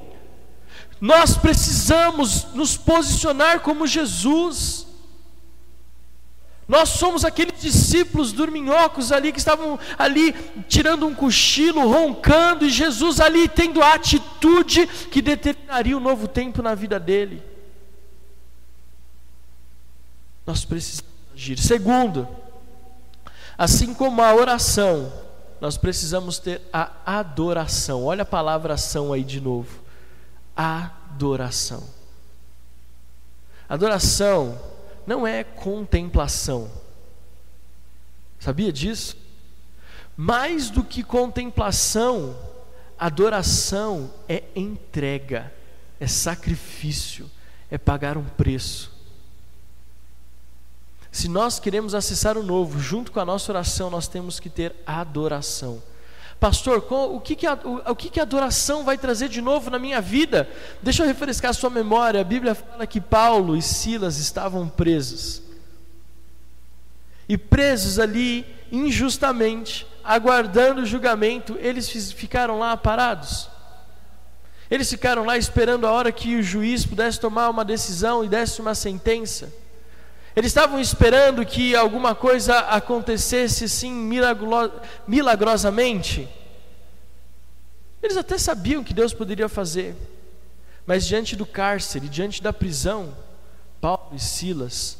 Nós 0.99 1.37
precisamos 1.37 2.47
nos 2.53 2.75
posicionar 2.75 3.59
como 3.59 3.85
Jesus. 3.85 4.87
Nós 6.67 6.89
somos 6.89 7.23
aqueles 7.23 7.61
discípulos 7.61 8.33
dorminhocos 8.33 9.11
ali 9.11 9.31
que 9.31 9.39
estavam 9.39 9.79
ali 9.97 10.33
tirando 10.67 11.07
um 11.07 11.13
cochilo, 11.13 11.87
roncando, 11.89 12.65
e 12.65 12.69
Jesus 12.69 13.21
ali 13.21 13.47
tendo 13.47 13.81
a 13.81 13.93
atitude 13.93 14.87
que 14.87 15.21
determinaria 15.21 15.95
o 15.95 15.99
um 15.99 16.03
novo 16.03 16.27
tempo 16.27 16.61
na 16.61 16.75
vida 16.75 16.99
dele. 16.99 17.41
Nós 20.45 20.65
precisamos 20.65 21.11
agir. 21.33 21.57
Segundo, 21.57 22.27
assim 23.57 23.93
como 23.93 24.21
a 24.21 24.33
oração, 24.33 25.13
nós 25.61 25.77
precisamos 25.77 26.39
ter 26.39 26.61
a 26.73 26.91
adoração. 27.05 28.03
Olha 28.03 28.23
a 28.23 28.25
palavra 28.25 28.73
ação 28.73 29.13
aí 29.13 29.23
de 29.23 29.39
novo 29.39 29.86
adoração. 30.57 31.87
Adoração 33.69 34.59
não 35.05 35.27
é 35.27 35.43
contemplação. 35.43 36.69
Sabia 38.39 38.73
disso? 38.73 39.15
Mais 40.15 40.69
do 40.69 40.83
que 40.83 41.03
contemplação, 41.03 42.35
adoração 42.97 44.11
é 44.27 44.43
entrega, 44.55 45.53
é 45.99 46.07
sacrifício, 46.07 47.29
é 47.69 47.77
pagar 47.77 48.17
um 48.17 48.23
preço. 48.23 48.91
Se 51.11 51.27
nós 51.27 51.59
queremos 51.59 51.93
acessar 51.95 52.37
o 52.37 52.43
novo, 52.43 52.79
junto 52.79 53.11
com 53.11 53.19
a 53.19 53.25
nossa 53.25 53.51
oração, 53.51 53.89
nós 53.89 54.07
temos 54.07 54.39
que 54.39 54.49
ter 54.49 54.75
adoração. 54.85 55.81
Pastor, 56.39 56.85
o 56.89 57.19
que, 57.19 57.35
que, 57.35 57.47
a, 57.47 57.55
o, 57.63 57.91
o 57.91 57.95
que, 57.95 58.09
que 58.09 58.19
a 58.19 58.23
adoração 58.23 58.83
vai 58.83 58.97
trazer 58.97 59.27
de 59.27 59.41
novo 59.41 59.71
na 59.71 59.79
minha 59.79 59.99
vida? 59.99 60.47
Deixa 60.83 61.01
eu 61.01 61.07
refrescar 61.07 61.49
a 61.49 61.53
sua 61.53 61.69
memória. 61.69 62.21
A 62.21 62.23
Bíblia 62.23 62.53
fala 62.53 62.85
que 62.85 63.01
Paulo 63.01 63.55
e 63.55 63.61
Silas 63.61 64.17
estavam 64.17 64.69
presos. 64.69 65.41
E 67.27 67.37
presos 67.37 67.97
ali 67.97 68.45
injustamente, 68.71 69.87
aguardando 70.03 70.81
o 70.81 70.85
julgamento, 70.85 71.57
eles 71.59 72.11
ficaram 72.11 72.59
lá 72.59 72.77
parados. 72.77 73.49
Eles 74.69 74.89
ficaram 74.89 75.25
lá 75.25 75.37
esperando 75.37 75.87
a 75.87 75.91
hora 75.91 76.11
que 76.11 76.35
o 76.35 76.43
juiz 76.43 76.85
pudesse 76.85 77.19
tomar 77.19 77.49
uma 77.49 77.65
decisão 77.65 78.23
e 78.23 78.27
desse 78.27 78.61
uma 78.61 78.75
sentença. 78.75 79.51
Eles 80.37 80.51
estavam 80.51 80.79
esperando 80.79 81.43
que 81.43 81.75
alguma 81.75 82.13
coisa 82.13 82.59
acontecesse 82.59 83.63
assim 83.63 83.91
milagrosamente. 85.07 86.29
Eles 88.03 88.15
até 88.17 88.37
sabiam 88.37 88.83
que 88.83 88.93
Deus 88.93 89.15
poderia 89.15 89.49
fazer, 89.49 89.95
mas 90.85 91.07
diante 91.07 91.35
do 91.35 91.43
cárcere, 91.43 92.07
diante 92.07 92.43
da 92.43 92.53
prisão, 92.53 93.17
Paulo 93.81 94.11
e 94.15 94.19
Silas 94.19 94.99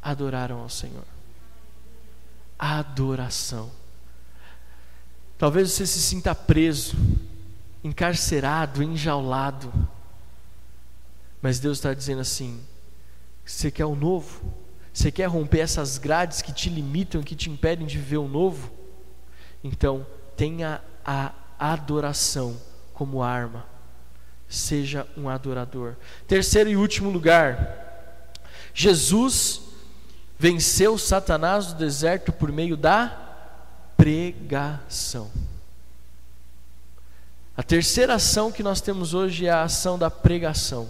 adoraram 0.00 0.60
ao 0.60 0.70
Senhor. 0.70 1.04
Adoração. 2.58 3.70
Talvez 5.36 5.72
você 5.72 5.86
se 5.86 6.00
sinta 6.00 6.34
preso, 6.34 6.96
encarcerado, 7.84 8.82
enjaulado, 8.82 9.70
mas 11.42 11.60
Deus 11.60 11.76
está 11.76 11.92
dizendo 11.92 12.22
assim: 12.22 12.58
você 13.48 13.70
quer 13.70 13.86
o 13.86 13.94
novo? 13.94 14.42
Você 14.92 15.10
quer 15.10 15.26
romper 15.26 15.60
essas 15.60 15.96
grades 15.96 16.42
que 16.42 16.52
te 16.52 16.68
limitam, 16.68 17.22
que 17.22 17.34
te 17.34 17.48
impedem 17.48 17.86
de 17.86 17.96
ver 17.96 18.18
o 18.18 18.28
novo? 18.28 18.70
Então, 19.64 20.06
tenha 20.36 20.82
a 21.04 21.32
adoração 21.58 22.60
como 22.92 23.22
arma. 23.22 23.64
Seja 24.48 25.06
um 25.16 25.28
adorador. 25.28 25.96
Terceiro 26.26 26.68
e 26.68 26.76
último 26.76 27.10
lugar, 27.10 28.32
Jesus 28.74 29.62
venceu 30.38 30.98
Satanás 30.98 31.68
no 31.68 31.78
deserto 31.78 32.32
por 32.32 32.52
meio 32.52 32.76
da 32.76 33.08
pregação. 33.96 35.30
A 37.56 37.62
terceira 37.62 38.14
ação 38.14 38.52
que 38.52 38.62
nós 38.62 38.80
temos 38.80 39.14
hoje 39.14 39.46
é 39.46 39.50
a 39.50 39.62
ação 39.62 39.98
da 39.98 40.10
pregação. 40.10 40.88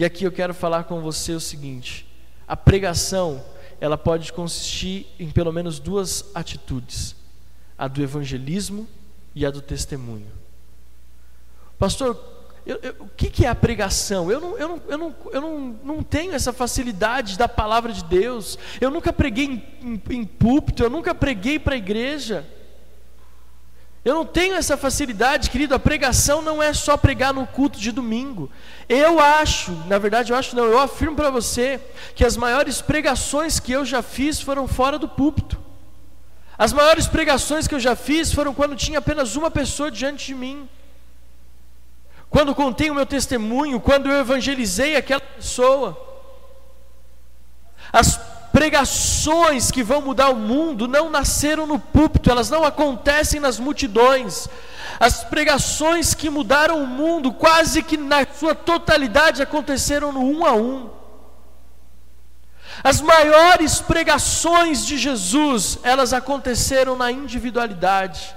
E 0.00 0.04
aqui 0.06 0.24
eu 0.24 0.32
quero 0.32 0.54
falar 0.54 0.84
com 0.84 1.02
você 1.02 1.32
o 1.32 1.40
seguinte: 1.40 2.06
a 2.48 2.56
pregação, 2.56 3.44
ela 3.78 3.98
pode 3.98 4.32
consistir 4.32 5.06
em 5.18 5.28
pelo 5.28 5.52
menos 5.52 5.78
duas 5.78 6.24
atitudes: 6.34 7.14
a 7.76 7.86
do 7.86 8.02
evangelismo 8.02 8.88
e 9.34 9.44
a 9.44 9.50
do 9.50 9.60
testemunho. 9.60 10.32
Pastor, 11.78 12.18
eu, 12.64 12.78
eu, 12.82 12.96
o 13.00 13.08
que, 13.08 13.28
que, 13.28 13.44
é 13.44 13.50
a 13.50 13.54
pregação? 13.54 14.32
Eu, 14.32 14.40
não, 14.40 14.56
eu, 14.56 14.68
não, 14.68 14.82
eu, 14.88 14.96
não, 14.96 15.14
eu 15.32 15.40
não, 15.42 15.58
não 15.84 16.02
tenho 16.02 16.32
essa 16.32 16.50
facilidade 16.50 17.36
da 17.36 17.46
palavra 17.46 17.92
de 17.92 18.02
Deus. 18.02 18.58
Eu 18.80 18.90
nunca 18.90 19.12
preguei 19.12 19.44
em, 19.44 19.62
em, 19.82 20.02
em 20.16 20.24
púlpito, 20.24 20.82
eu 20.82 20.88
nunca 20.88 21.14
preguei 21.14 21.58
para 21.58 21.74
a 21.74 21.78
igreja. 21.78 22.48
Eu 24.02 24.14
não 24.14 24.24
tenho 24.24 24.54
essa 24.54 24.76
facilidade, 24.76 25.50
querido. 25.50 25.74
A 25.74 25.78
pregação 25.78 26.40
não 26.40 26.62
é 26.62 26.72
só 26.72 26.96
pregar 26.96 27.34
no 27.34 27.46
culto 27.46 27.78
de 27.78 27.92
domingo. 27.92 28.50
Eu 28.88 29.20
acho, 29.20 29.72
na 29.86 29.98
verdade, 29.98 30.32
eu 30.32 30.36
acho 30.36 30.56
não, 30.56 30.64
eu 30.64 30.78
afirmo 30.78 31.14
para 31.14 31.28
você 31.28 31.78
que 32.14 32.24
as 32.24 32.36
maiores 32.36 32.80
pregações 32.80 33.60
que 33.60 33.72
eu 33.72 33.84
já 33.84 34.00
fiz 34.00 34.40
foram 34.40 34.66
fora 34.66 34.98
do 34.98 35.08
púlpito. 35.08 35.58
As 36.56 36.72
maiores 36.72 37.06
pregações 37.06 37.66
que 37.66 37.74
eu 37.74 37.80
já 37.80 37.94
fiz 37.94 38.32
foram 38.32 38.54
quando 38.54 38.74
tinha 38.76 38.98
apenas 38.98 39.36
uma 39.36 39.50
pessoa 39.50 39.90
diante 39.90 40.26
de 40.26 40.34
mim. 40.34 40.68
Quando 42.30 42.54
contei 42.54 42.90
o 42.90 42.94
meu 42.94 43.04
testemunho, 43.04 43.80
quando 43.80 44.08
eu 44.08 44.16
evangelizei 44.16 44.96
aquela 44.96 45.20
pessoa. 45.20 45.98
As 47.92 48.16
pregações 48.52 49.70
que 49.70 49.82
vão 49.82 50.00
mudar 50.00 50.30
o 50.30 50.36
mundo 50.36 50.88
não 50.88 51.10
nasceram 51.10 51.66
no 51.66 51.78
púlpito, 51.78 52.30
elas 52.30 52.50
não 52.50 52.64
acontecem 52.64 53.40
nas 53.40 53.58
multidões. 53.58 54.48
As 54.98 55.24
pregações 55.24 56.14
que 56.14 56.28
mudaram 56.28 56.82
o 56.82 56.86
mundo, 56.86 57.32
quase 57.32 57.82
que 57.82 57.96
na 57.96 58.26
sua 58.26 58.54
totalidade, 58.54 59.42
aconteceram 59.42 60.12
no 60.12 60.20
um 60.20 60.44
a 60.44 60.52
um. 60.52 60.90
As 62.82 63.00
maiores 63.00 63.80
pregações 63.80 64.86
de 64.86 64.96
Jesus, 64.96 65.78
elas 65.82 66.12
aconteceram 66.12 66.96
na 66.96 67.10
individualidade. 67.10 68.34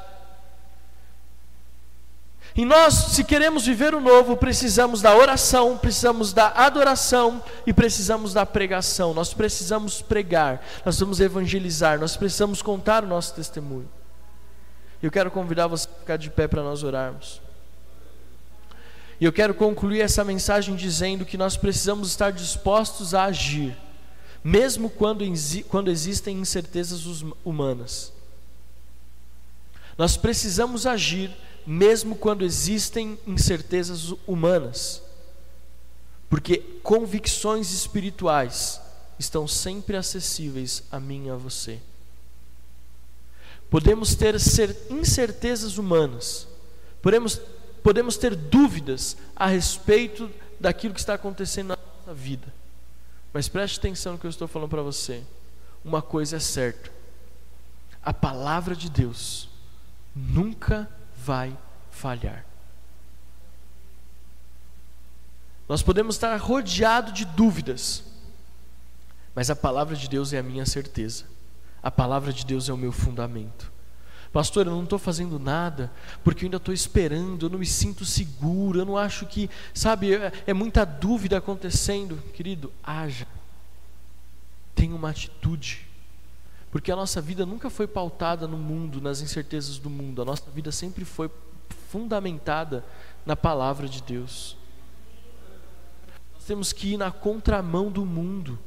E 2.56 2.66
nós, 2.66 2.94
se 2.94 3.24
queremos 3.24 3.66
viver 3.66 3.96
o 3.96 4.02
novo, 4.02 4.38
precisamos 4.38 5.02
da 5.02 5.16
oração, 5.16 5.76
precisamos 5.76 6.34
da 6.34 6.50
adoração 6.50 7.44
e 7.66 7.74
precisamos 7.74 8.32
da 8.32 8.46
pregação. 8.46 9.12
Nós 9.12 9.34
precisamos 9.34 10.04
pregar, 10.04 10.64
nós 10.86 11.00
vamos 11.00 11.20
evangelizar, 11.20 12.00
nós 12.00 12.16
precisamos 12.16 12.62
contar 12.62 13.04
o 13.04 13.08
nosso 13.08 13.34
testemunho. 13.34 13.90
Eu 15.02 15.10
quero 15.10 15.32
convidar 15.32 15.66
você 15.66 15.88
a 15.88 16.00
ficar 16.00 16.18
de 16.18 16.30
pé 16.30 16.48
para 16.48 16.62
nós 16.62 16.84
orarmos. 16.84 17.42
E 19.20 19.26
eu 19.26 19.34
quero 19.34 19.56
concluir 19.56 20.02
essa 20.02 20.24
mensagem 20.24 20.76
dizendo 20.76 21.26
que 21.26 21.38
nós 21.38 21.58
precisamos 21.58 22.10
estar 22.10 22.32
dispostos 22.32 23.16
a 23.16 23.26
agir, 23.26 23.76
mesmo 24.44 24.92
quando, 24.92 25.26
quando 25.70 25.90
existem 25.90 26.38
incertezas 26.38 27.04
humanas. 27.44 28.14
Nós 29.98 30.18
precisamos 30.18 30.86
agir 30.86 31.32
mesmo 31.66 32.16
quando 32.16 32.44
existem 32.44 33.18
incertezas 33.26 34.14
humanas, 34.28 35.02
porque 36.30 36.58
convicções 36.82 37.72
espirituais 37.72 38.82
estão 39.20 39.48
sempre 39.48 39.96
acessíveis 39.96 40.84
a 40.92 41.00
mim 41.00 41.28
e 41.28 41.30
a 41.30 41.36
você. 41.36 41.80
Podemos 43.70 44.16
ter 44.16 44.36
incertezas 44.90 45.78
humanas, 45.78 46.48
podemos, 47.02 47.40
podemos 47.82 48.18
ter 48.18 48.36
dúvidas 48.36 49.18
a 49.36 49.48
respeito 49.48 50.30
daquilo 50.60 50.94
que 50.94 51.00
está 51.00 51.16
acontecendo 51.16 51.70
na 51.70 51.78
nossa 51.78 52.14
vida, 52.14 52.54
mas 53.34 53.48
preste 53.48 53.80
atenção 53.80 54.14
no 54.14 54.20
que 54.20 54.26
eu 54.26 54.30
estou 54.30 54.48
falando 54.48 54.70
para 54.70 54.82
você. 54.82 55.24
Uma 55.84 56.02
coisa 56.02 56.38
é 56.38 56.40
certa: 56.40 56.92
a 58.04 58.14
palavra 58.14 58.76
de 58.76 58.90
Deus 58.90 59.50
nunca 60.16 60.90
vai 61.24 61.58
falhar. 61.90 62.46
Nós 65.68 65.82
podemos 65.82 66.16
estar 66.16 66.36
rodeados 66.38 67.14
de 67.14 67.26
dúvidas, 67.26 68.04
mas 69.34 69.50
a 69.50 69.56
palavra 69.56 69.96
de 69.96 70.10
Deus 70.10 70.34
é 70.34 70.40
a 70.40 70.44
minha 70.44 70.66
certeza, 70.66 71.26
a 71.82 71.90
palavra 71.90 72.34
de 72.34 72.46
Deus 72.46 72.68
é 72.68 72.74
o 72.74 72.78
meu 72.78 72.92
fundamento. 72.92 73.72
Pastor, 74.34 74.66
eu 74.66 74.74
não 74.74 74.84
estou 74.84 75.00
fazendo 75.00 75.40
nada 75.40 75.92
porque 76.24 76.44
eu 76.44 76.48
ainda 76.48 76.58
estou 76.58 76.74
esperando, 76.74 77.46
eu 77.46 77.50
não 77.50 77.60
me 77.60 77.66
sinto 77.66 78.04
seguro, 78.04 78.80
eu 78.80 78.86
não 78.86 78.98
acho 78.98 79.26
que, 79.28 79.50
sabe, 79.74 80.16
é, 80.16 80.34
é 80.48 80.54
muita 80.54 80.84
dúvida 80.84 81.38
acontecendo. 81.38 82.18
Querido, 82.34 82.74
haja, 82.84 83.28
tenha 84.74 84.96
uma 84.96 85.12
atitude, 85.12 85.88
porque 86.74 86.92
a 86.92 86.96
nossa 86.96 87.22
vida 87.22 87.46
nunca 87.46 87.70
foi 87.70 87.86
pautada 87.86 88.48
no 88.48 88.58
mundo, 88.58 89.00
nas 89.00 89.22
incertezas 89.22 89.78
do 89.78 89.92
mundo, 89.92 90.24
a 90.24 90.26
nossa 90.26 90.50
vida 90.50 90.72
sempre 90.72 91.06
foi 91.06 91.30
fundamentada 91.92 92.84
na 93.24 93.36
palavra 93.36 93.88
de 93.88 94.02
Deus. 94.02 94.58
Nós 96.34 96.46
temos 96.46 96.74
que 96.74 96.94
ir 96.94 96.98
na 96.98 97.12
contramão 97.12 97.92
do 97.92 98.04
mundo. 98.04 98.58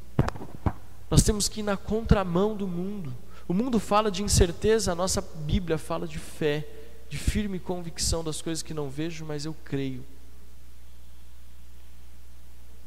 Nós 1.11 1.21
temos 1.21 1.49
que 1.49 1.59
ir 1.59 1.63
na 1.63 1.75
contramão 1.75 2.55
do 2.55 2.65
mundo. 2.65 3.13
O 3.45 3.53
mundo 3.53 3.77
fala 3.77 4.09
de 4.09 4.23
incerteza, 4.23 4.93
a 4.93 4.95
nossa 4.95 5.21
Bíblia 5.21 5.77
fala 5.77 6.07
de 6.07 6.17
fé, 6.17 6.65
de 7.09 7.17
firme 7.17 7.59
convicção 7.59 8.23
das 8.23 8.41
coisas 8.41 8.63
que 8.63 8.73
não 8.73 8.89
vejo, 8.89 9.25
mas 9.25 9.43
eu 9.43 9.53
creio. 9.65 10.01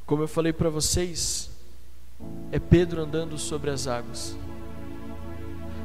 Como 0.06 0.22
eu 0.22 0.28
falei 0.28 0.54
para 0.54 0.70
vocês, 0.70 1.50
é 2.50 2.58
Pedro 2.58 3.02
andando 3.02 3.36
sobre 3.36 3.68
as 3.68 3.86
águas. 3.86 4.34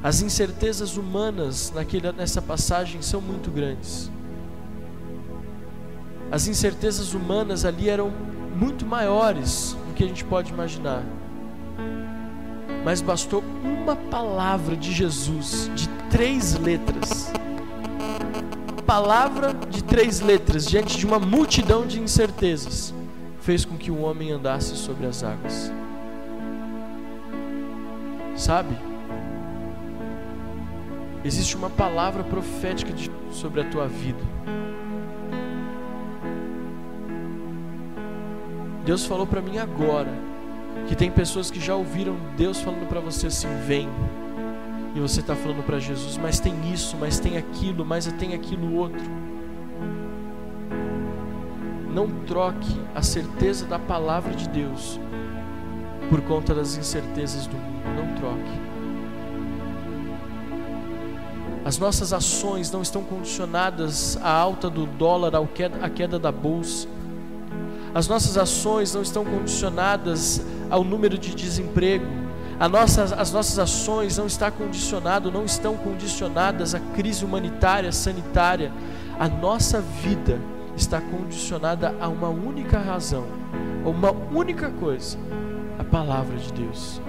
As 0.04 0.22
incertezas 0.22 0.98
humanas 0.98 1.72
naquele, 1.74 2.12
nessa 2.12 2.42
passagem 2.42 3.02
são 3.02 3.20
muito 3.20 3.50
grandes. 3.50 4.12
As 6.32 6.48
incertezas 6.48 7.14
humanas 7.14 7.66
ali 7.66 7.90
eram 7.90 8.12
muito 8.56 8.86
maiores 8.86 9.76
do 9.88 9.94
que 9.94 10.04
a 10.04 10.08
gente 10.08 10.24
pode 10.24 10.52
imaginar. 10.52 11.04
Mas 12.84 13.02
bastou 13.02 13.44
uma 13.64 13.96
palavra 13.96 14.76
de 14.76 14.92
Jesus, 14.92 15.70
de 15.76 15.88
três 16.10 16.56
letras. 16.56 17.32
Palavra 18.86 19.54
de 19.54 19.84
três 19.84 20.20
letras 20.20 20.68
diante 20.68 20.98
de 20.98 21.06
uma 21.06 21.20
multidão 21.20 21.88
de 21.88 22.00
incertezas 22.00 22.94
fez 23.42 23.66
com 23.66 23.78
que 23.78 23.92
o 23.92 24.02
homem 24.02 24.32
andasse 24.32 24.76
sobre 24.76 25.06
as 25.06 25.24
águas. 25.24 25.72
Sabe? 28.36 28.76
Existe 31.26 31.58
uma 31.58 31.72
palavra 31.72 32.24
profética 32.24 32.94
de, 32.94 33.10
sobre 33.32 33.60
a 33.60 33.64
tua 33.64 33.88
vida. 33.88 34.20
Deus 38.86 39.08
falou 39.08 39.26
para 39.26 39.42
mim 39.42 39.58
agora 39.58 40.14
que 40.88 40.96
tem 40.96 41.10
pessoas 41.10 41.50
que 41.50 41.60
já 41.60 41.76
ouviram 41.76 42.16
Deus 42.38 42.62
falando 42.62 42.88
para 42.88 43.00
você 43.00 43.26
assim: 43.26 43.48
vem. 43.66 43.90
E 44.94 45.00
você 45.00 45.20
está 45.20 45.36
falando 45.36 45.66
para 45.66 45.80
Jesus, 45.80 46.16
mas 46.16 46.40
tem 46.40 46.72
isso, 46.72 46.96
mas 46.96 47.20
tem 47.20 47.38
aquilo, 47.38 47.84
mas 47.84 48.06
tem 48.14 48.36
aquilo 48.36 48.76
outro. 48.76 49.02
Não 51.92 52.08
troque 52.28 52.80
a 52.94 53.02
certeza 53.02 53.66
da 53.66 53.80
palavra 53.80 54.36
de 54.36 54.48
Deus 54.48 55.00
por 56.08 56.22
conta 56.22 56.54
das 56.54 56.78
incertezas 56.78 57.48
do 57.48 57.58
mundo. 57.58 57.96
Não 57.96 58.16
troque. 58.16 58.75
As 61.66 61.80
nossas 61.80 62.14
ações 62.14 62.70
não 62.70 62.84
estão 62.84 63.04
condicionadas 63.04 64.18
à 64.22 64.30
alta 64.30 64.70
do 64.70 64.86
dólar, 64.86 65.34
à 65.82 65.90
queda 65.90 66.20
da 66.20 66.32
bolsa. 66.32 66.88
As 67.92 68.08
nossas 68.08 68.38
ações 68.38 68.94
não 68.94 69.02
estão 69.02 69.26
condicionadas 69.26 70.46
ao 70.70 70.84
número 70.84 71.18
de 71.18 71.34
desemprego. 71.34 72.06
Nossa, 72.70 73.04
as 73.16 73.32
nossas 73.32 73.58
ações 73.58 74.16
não 74.16 74.28
estão 74.28 74.52
condicionado, 74.52 75.32
não 75.32 75.44
estão 75.44 75.76
condicionadas 75.76 76.76
à 76.76 76.80
crise 76.80 77.26
humanitária, 77.26 77.92
sanitária. 77.92 78.72
A 79.20 79.28
nossa 79.28 79.82
vida 79.82 80.40
está 80.78 81.02
condicionada 81.02 81.96
a 82.00 82.08
uma 82.08 82.30
única 82.30 82.78
razão, 82.78 83.26
a 83.84 83.90
uma 83.90 84.12
única 84.12 84.70
coisa: 84.70 85.18
a 85.80 85.84
palavra 85.84 86.38
de 86.38 86.54
Deus. 86.54 87.02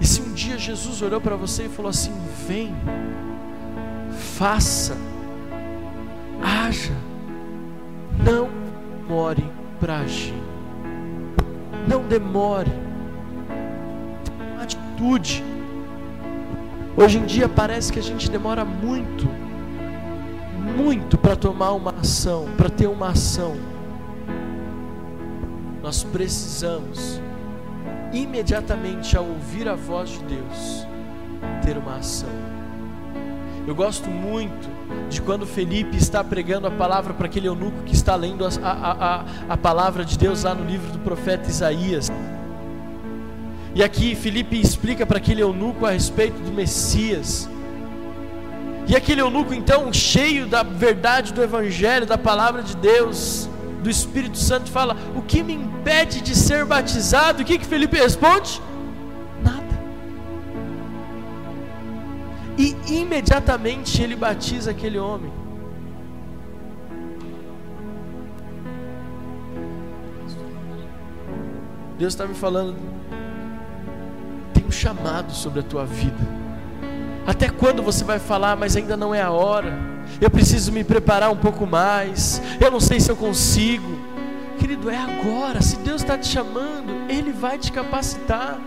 E 0.00 0.06
se 0.06 0.22
um 0.22 0.32
dia 0.32 0.56
Jesus 0.56 1.02
olhou 1.02 1.20
para 1.20 1.34
você 1.34 1.64
e 1.64 1.68
falou 1.68 1.90
assim: 1.90 2.12
Vem, 2.46 2.74
faça, 4.36 4.96
haja, 6.42 6.94
não 8.24 8.48
demore 8.98 9.44
para 9.78 9.98
agir, 9.98 10.34
não 11.86 12.02
demore, 12.02 12.72
uma 14.54 14.62
atitude. 14.62 15.44
Hoje 16.96 17.18
em 17.18 17.26
dia 17.26 17.48
parece 17.48 17.92
que 17.92 17.98
a 17.98 18.02
gente 18.02 18.30
demora 18.30 18.64
muito, 18.64 19.28
muito 20.76 21.18
para 21.18 21.36
tomar 21.36 21.72
uma 21.72 21.94
ação, 22.00 22.46
para 22.56 22.70
ter 22.70 22.86
uma 22.86 23.10
ação. 23.10 23.54
Nós 25.82 26.04
precisamos, 26.04 27.20
imediatamente 28.12 29.16
ao 29.16 29.26
ouvir 29.26 29.68
a 29.68 29.74
voz 29.74 30.10
de 30.10 30.24
Deus, 30.24 30.86
ter 31.62 31.76
uma 31.76 31.96
ação. 31.96 32.61
Eu 33.66 33.74
gosto 33.74 34.10
muito 34.10 34.68
de 35.08 35.22
quando 35.22 35.46
Felipe 35.46 35.96
está 35.96 36.24
pregando 36.24 36.66
a 36.66 36.70
palavra 36.70 37.14
para 37.14 37.26
aquele 37.26 37.46
eunuco 37.46 37.82
que 37.84 37.94
está 37.94 38.16
lendo 38.16 38.44
a, 38.44 38.50
a, 38.60 38.92
a, 38.92 39.24
a 39.50 39.56
palavra 39.56 40.04
de 40.04 40.18
Deus 40.18 40.42
lá 40.42 40.54
no 40.54 40.64
livro 40.64 40.90
do 40.90 40.98
profeta 40.98 41.48
Isaías. 41.48 42.10
E 43.74 43.82
aqui 43.82 44.14
Felipe 44.16 44.60
explica 44.60 45.06
para 45.06 45.18
aquele 45.18 45.42
eunuco 45.42 45.86
a 45.86 45.92
respeito 45.92 46.40
do 46.42 46.52
Messias. 46.52 47.48
E 48.88 48.96
aquele 48.96 49.20
eunuco, 49.20 49.54
então, 49.54 49.92
cheio 49.92 50.46
da 50.46 50.64
verdade 50.64 51.32
do 51.32 51.40
Evangelho, 51.40 52.04
da 52.04 52.18
palavra 52.18 52.62
de 52.64 52.76
Deus, 52.76 53.48
do 53.80 53.88
Espírito 53.88 54.36
Santo, 54.36 54.70
fala: 54.70 54.96
O 55.14 55.22
que 55.22 55.40
me 55.42 55.54
impede 55.54 56.20
de 56.20 56.34
ser 56.34 56.64
batizado? 56.64 57.42
O 57.42 57.44
que, 57.44 57.58
que 57.58 57.64
Felipe 57.64 57.96
responde? 57.96 58.60
Imediatamente 62.86 64.02
ele 64.02 64.16
batiza 64.16 64.70
aquele 64.70 64.98
homem. 64.98 65.32
Deus 71.98 72.14
está 72.14 72.26
me 72.26 72.34
falando, 72.34 72.76
tem 74.52 74.64
um 74.64 74.70
chamado 74.72 75.32
sobre 75.32 75.60
a 75.60 75.62
tua 75.62 75.86
vida. 75.86 76.42
Até 77.24 77.48
quando 77.48 77.82
você 77.82 78.02
vai 78.02 78.18
falar, 78.18 78.56
mas 78.56 78.76
ainda 78.76 78.96
não 78.96 79.14
é 79.14 79.22
a 79.22 79.30
hora? 79.30 79.72
Eu 80.20 80.28
preciso 80.28 80.72
me 80.72 80.82
preparar 80.82 81.30
um 81.30 81.36
pouco 81.36 81.66
mais. 81.66 82.42
Eu 82.60 82.70
não 82.70 82.80
sei 82.80 82.98
se 82.98 83.10
eu 83.10 83.16
consigo. 83.16 83.88
Querido, 84.58 84.90
é 84.90 84.96
agora. 84.96 85.62
Se 85.62 85.76
Deus 85.76 86.02
está 86.02 86.18
te 86.18 86.26
chamando, 86.26 86.92
Ele 87.08 87.30
vai 87.30 87.58
te 87.58 87.70
capacitar 87.70 88.58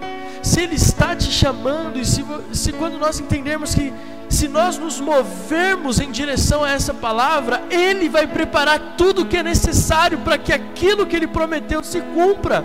se 0.56 0.62
Ele 0.62 0.76
está 0.76 1.14
te 1.14 1.30
chamando, 1.30 2.00
e 2.00 2.06
se, 2.06 2.24
se 2.54 2.72
quando 2.72 2.98
nós 2.98 3.20
entendermos 3.20 3.76
que 3.76 3.94
se 4.30 4.48
nós 4.48 4.78
nos 4.78 5.02
movermos 5.02 6.00
em 6.00 6.10
direção 6.10 6.64
a 6.64 6.72
essa 6.72 6.94
palavra, 6.94 7.62
Ele 7.70 8.08
vai 8.08 8.26
preparar 8.26 8.96
tudo 8.98 9.24
o 9.24 9.26
que 9.26 9.36
é 9.36 9.44
necessário 9.44 10.20
para 10.20 10.38
que 10.38 10.54
aquilo 10.54 11.06
que 11.06 11.14
Ele 11.14 11.28
prometeu 11.28 11.84
se 11.84 12.00
cumpra. 12.00 12.64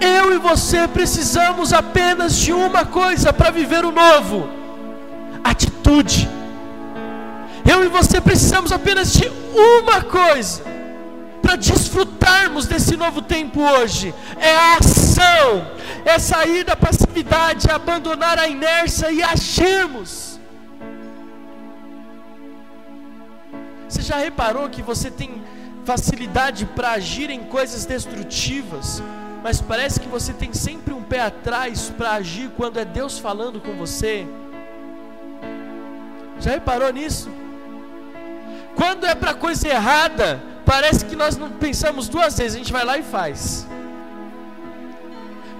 Eu 0.00 0.32
e 0.32 0.38
você 0.38 0.86
precisamos 0.86 1.72
apenas 1.72 2.36
de 2.36 2.52
uma 2.52 2.84
coisa 2.84 3.32
para 3.32 3.50
viver 3.50 3.84
o 3.84 3.90
novo: 3.90 4.48
atitude. 5.42 6.30
Eu 7.68 7.84
e 7.84 7.88
você 7.88 8.20
precisamos 8.20 8.70
apenas 8.70 9.12
de 9.12 9.28
uma 9.52 10.00
coisa 10.00 10.62
para 11.52 11.56
desfrutarmos 11.56 12.66
desse 12.66 12.96
novo 12.96 13.20
tempo 13.20 13.60
hoje 13.60 14.14
é 14.38 14.56
a 14.56 14.76
ação, 14.78 15.70
é 16.02 16.18
sair 16.18 16.64
da 16.64 16.74
passividade, 16.74 17.70
abandonar 17.70 18.38
a 18.38 18.48
inércia 18.48 19.12
e 19.12 19.22
agirmos. 19.22 20.40
Você 23.86 24.00
já 24.00 24.16
reparou 24.16 24.70
que 24.70 24.80
você 24.80 25.10
tem 25.10 25.42
facilidade 25.84 26.64
para 26.64 26.92
agir 26.92 27.28
em 27.28 27.40
coisas 27.40 27.84
destrutivas, 27.84 29.02
mas 29.42 29.60
parece 29.60 30.00
que 30.00 30.08
você 30.08 30.32
tem 30.32 30.54
sempre 30.54 30.94
um 30.94 31.02
pé 31.02 31.20
atrás 31.20 31.90
para 31.90 32.12
agir 32.12 32.50
quando 32.56 32.78
é 32.78 32.84
Deus 32.86 33.18
falando 33.18 33.60
com 33.60 33.76
você? 33.76 34.26
Já 36.40 36.52
reparou 36.52 36.90
nisso? 36.90 37.30
Quando 38.74 39.04
é 39.04 39.14
para 39.14 39.34
coisa 39.34 39.68
errada, 39.68 40.51
parece 40.72 41.04
que 41.04 41.14
nós 41.14 41.36
não 41.36 41.50
pensamos 41.50 42.08
duas 42.08 42.38
vezes, 42.38 42.54
a 42.54 42.58
gente 42.58 42.72
vai 42.72 42.82
lá 42.82 42.96
e 42.96 43.02
faz. 43.02 43.66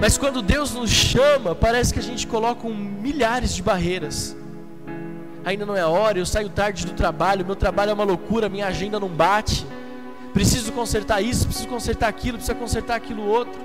Mas 0.01 0.17
quando 0.17 0.41
Deus 0.41 0.73
nos 0.73 0.89
chama, 0.89 1.55
parece 1.55 1.93
que 1.93 1.99
a 1.99 2.03
gente 2.03 2.27
coloca 2.27 2.67
um 2.67 2.75
milhares 2.75 3.55
de 3.55 3.63
barreiras. 3.63 4.35
Ainda 5.45 5.67
não 5.67 5.77
é 5.77 5.85
hora, 5.85 6.19
eu 6.19 6.25
saio 6.25 6.49
tarde 6.49 6.87
do 6.87 6.95
trabalho, 6.95 7.45
meu 7.45 7.55
trabalho 7.55 7.91
é 7.91 7.93
uma 7.93 8.05
loucura, 8.05 8.49
minha 8.49 8.67
agenda 8.67 8.99
não 8.99 9.11
bate. 9.11 9.67
Preciso 10.33 10.73
consertar 10.73 11.21
isso, 11.21 11.45
preciso 11.45 11.69
consertar 11.69 12.09
aquilo, 12.09 12.39
preciso 12.39 12.59
consertar 12.59 12.95
aquilo 12.95 13.23
outro. 13.23 13.61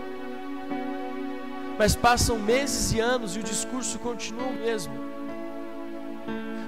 Mas 1.80 1.96
passam 1.96 2.38
meses 2.38 2.92
e 2.92 3.00
anos 3.00 3.38
e 3.38 3.40
o 3.40 3.44
discurso 3.44 3.98
continua 4.00 4.48
o 4.48 4.54
mesmo. 4.54 4.94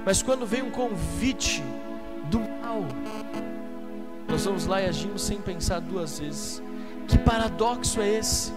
Mas 0.06 0.24
quando 0.24 0.46
vem 0.46 0.62
um 0.62 0.72
convite 0.72 1.62
do 2.32 2.40
mal, 2.40 2.86
nós 4.30 4.46
vamos 4.46 4.66
lá 4.66 4.82
e 4.82 4.86
agimos 4.86 5.24
sem 5.24 5.42
pensar 5.42 5.80
duas 5.80 6.20
vezes. 6.20 6.62
Que 7.08 7.18
paradoxo 7.18 8.00
é 8.00 8.10
esse? 8.10 8.54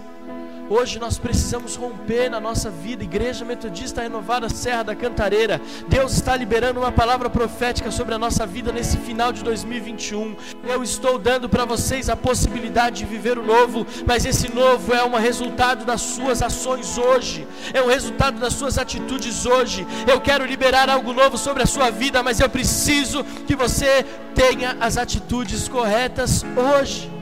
Hoje 0.71 0.99
nós 0.99 1.19
precisamos 1.19 1.77
romper 1.77 2.31
na 2.31 2.41
nossa 2.41 2.71
vida. 2.71 3.03
Igreja 3.03 3.45
Metodista 3.45 4.03
Renovada 4.03 4.49
Serra 4.49 4.83
da 4.83 4.95
Cantareira. 4.95 5.61
Deus 5.89 6.13
está 6.13 6.37
liberando 6.37 6.81
uma 6.81 6.93
palavra 6.93 7.29
profética 7.29 7.91
sobre 7.91 8.15
a 8.15 8.19
nossa 8.19 8.47
vida 8.47 8.73
nesse 8.73 8.97
final 8.97 9.33
de 9.33 9.43
2021. 9.43 10.37
Eu 10.67 10.83
estou 10.83 11.19
dando 11.19 11.49
para 11.49 11.65
vocês 11.65 12.09
a 12.09 12.17
possibilidade 12.17 12.99
de 12.99 13.05
viver 13.05 13.39
o 13.39 13.45
novo, 13.45 13.87
mas 14.07 14.25
esse 14.25 14.53
novo 14.53 14.95
é 14.95 15.05
um 15.05 15.15
resultado 15.15 15.85
das 15.85 16.01
suas 16.01 16.43
ações 16.43 16.97
hoje, 16.97 17.47
é 17.75 17.83
um 17.83 17.89
resultado 17.89 18.39
das 18.39 18.55
suas 18.55 18.79
atitudes 18.79 19.45
hoje. 19.45 19.87
Eu 20.07 20.21
quero 20.21 20.47
liberar 20.47 20.89
algo 20.89 21.13
novo 21.13 21.37
sobre 21.37 21.63
a 21.63 21.67
sua 21.67 21.91
vida, 21.91 22.23
mas 22.23 22.41
eu 22.41 22.49
preciso 22.49 23.25
que 23.47 23.57
você 23.57 24.05
tenha 24.35 24.77
as 24.81 24.97
atitudes 24.97 25.69
corretas 25.69 26.45
hoje 26.57 27.22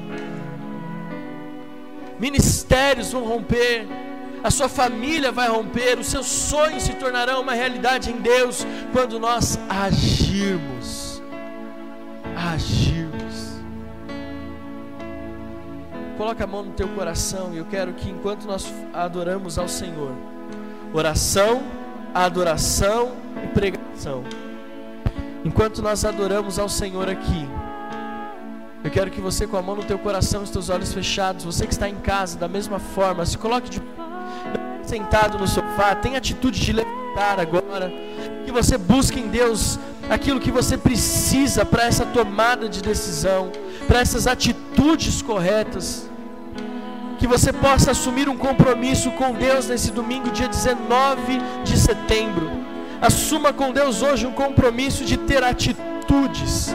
ministérios 2.20 3.10
vão 3.12 3.24
romper, 3.24 3.88
a 4.44 4.50
sua 4.50 4.68
família 4.68 5.32
vai 5.32 5.48
romper, 5.48 5.98
os 5.98 6.06
seus 6.06 6.26
sonhos 6.26 6.82
se 6.82 6.94
tornarão 6.94 7.40
uma 7.40 7.54
realidade 7.54 8.10
em 8.10 8.16
Deus 8.16 8.66
quando 8.92 9.18
nós 9.18 9.58
agirmos. 9.68 11.22
Agirmos. 12.36 13.60
Coloca 16.18 16.44
a 16.44 16.46
mão 16.46 16.62
no 16.62 16.72
teu 16.72 16.88
coração 16.88 17.54
e 17.54 17.56
eu 17.56 17.64
quero 17.64 17.94
que 17.94 18.10
enquanto 18.10 18.44
nós 18.44 18.70
adoramos 18.92 19.58
ao 19.58 19.66
Senhor, 19.66 20.12
oração, 20.92 21.62
adoração 22.14 23.12
e 23.42 23.46
pregação. 23.48 24.22
Enquanto 25.42 25.80
nós 25.80 26.04
adoramos 26.04 26.58
ao 26.58 26.68
Senhor 26.68 27.08
aqui, 27.08 27.48
eu 28.82 28.90
quero 28.90 29.10
que 29.10 29.20
você, 29.20 29.46
com 29.46 29.56
a 29.56 29.62
mão 29.62 29.76
no 29.76 29.84
teu 29.84 29.98
coração 29.98 30.42
os 30.42 30.50
teus 30.50 30.70
olhos 30.70 30.92
fechados, 30.92 31.44
você 31.44 31.66
que 31.66 31.72
está 31.72 31.88
em 31.88 31.96
casa, 31.96 32.38
da 32.38 32.48
mesma 32.48 32.78
forma, 32.78 33.26
se 33.26 33.36
coloque 33.36 33.68
de 33.68 33.82
sentado 34.84 35.38
no 35.38 35.46
sofá, 35.46 35.94
tenha 35.94 36.18
atitude 36.18 36.58
de 36.58 36.72
levantar 36.72 37.38
agora, 37.38 37.92
que 38.44 38.50
você 38.50 38.76
busque 38.76 39.20
em 39.20 39.28
Deus 39.28 39.78
aquilo 40.08 40.40
que 40.40 40.50
você 40.50 40.76
precisa 40.76 41.64
para 41.64 41.84
essa 41.84 42.04
tomada 42.04 42.68
de 42.68 42.82
decisão, 42.82 43.52
para 43.86 44.00
essas 44.00 44.26
atitudes 44.26 45.22
corretas. 45.22 46.08
Que 47.18 47.26
você 47.26 47.52
possa 47.52 47.90
assumir 47.90 48.28
um 48.28 48.36
compromisso 48.36 49.10
com 49.12 49.32
Deus 49.34 49.68
nesse 49.68 49.92
domingo, 49.92 50.30
dia 50.30 50.48
19 50.48 51.38
de 51.64 51.76
setembro. 51.76 52.50
Assuma 53.00 53.52
com 53.52 53.72
Deus 53.72 54.02
hoje 54.02 54.26
um 54.26 54.32
compromisso 54.32 55.04
de 55.04 55.18
ter 55.18 55.44
atitudes, 55.44 56.74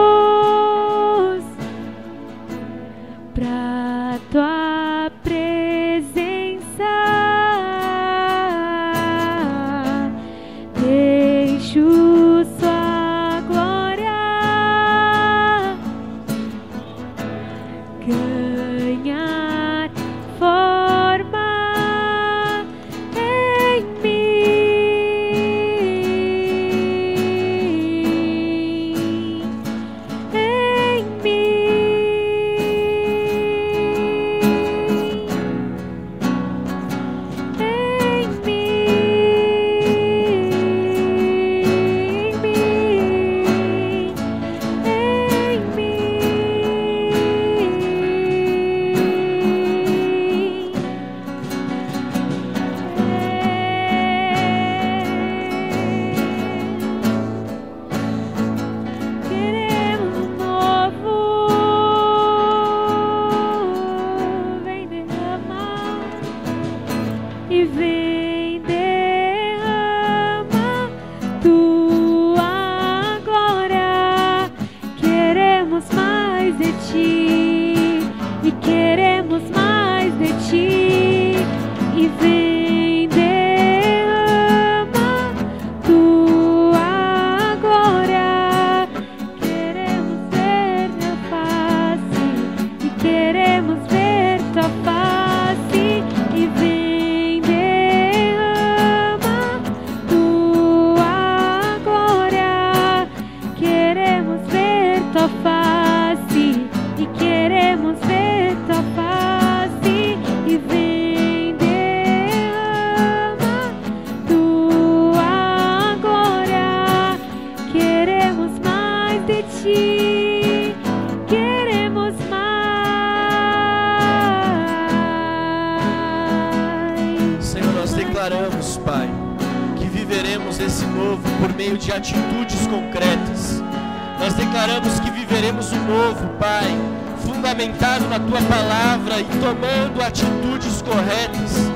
fundamentado 137.61 138.07
na 138.07 138.19
tua 138.19 138.41
palavra 138.41 139.19
e 139.19 139.25
tomando 139.25 140.01
atitudes 140.01 140.81
corretas. 140.81 141.69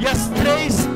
E 0.00 0.06
as 0.06 0.28
três 0.28 0.88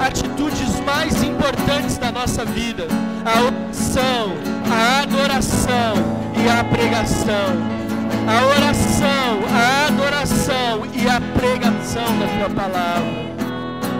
atitudes 0.00 0.80
mais 0.80 1.22
importantes 1.22 1.96
da 1.96 2.10
nossa 2.10 2.44
vida: 2.44 2.86
a 3.24 3.40
oração, 3.42 4.34
a 4.70 5.02
adoração 5.02 5.94
e 6.36 6.48
a 6.48 6.64
pregação. 6.64 7.80
A 8.26 8.44
oração, 8.56 9.40
a 9.52 9.86
adoração 9.86 10.82
e 10.92 11.08
a 11.08 11.20
pregação 11.38 12.18
da 12.18 12.26
tua 12.38 12.50
palavra. 12.50 13.30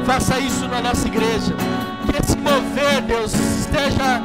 Faça 0.04 0.38
isso 0.38 0.66
na 0.68 0.80
nossa 0.80 1.06
igreja. 1.06 1.54
Que 2.06 2.16
esse 2.22 2.36
mover, 2.36 3.02
Deus, 3.06 3.32
esteja 3.34 4.20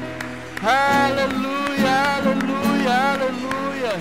Aleluia, 0.62 1.94
aleluia, 2.18 2.94
aleluia. 3.14 4.00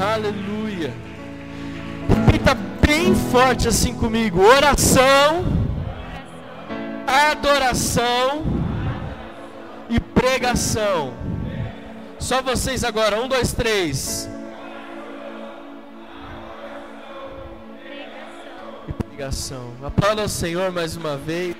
Aleluia. 0.00 1.13
Bem 2.86 3.14
forte 3.14 3.68
assim 3.68 3.94
comigo. 3.94 4.40
Oração, 4.40 5.44
adoração 7.06 8.44
e 9.88 9.98
pregação. 10.00 11.14
Só 12.18 12.42
vocês 12.42 12.84
agora. 12.84 13.20
Um, 13.20 13.28
dois, 13.28 13.52
três. 13.52 14.28
pregação. 19.14 19.72
Aplauda 19.82 20.22
ao 20.22 20.28
Senhor 20.28 20.72
mais 20.72 20.96
uma 20.96 21.16
vez. 21.16 21.54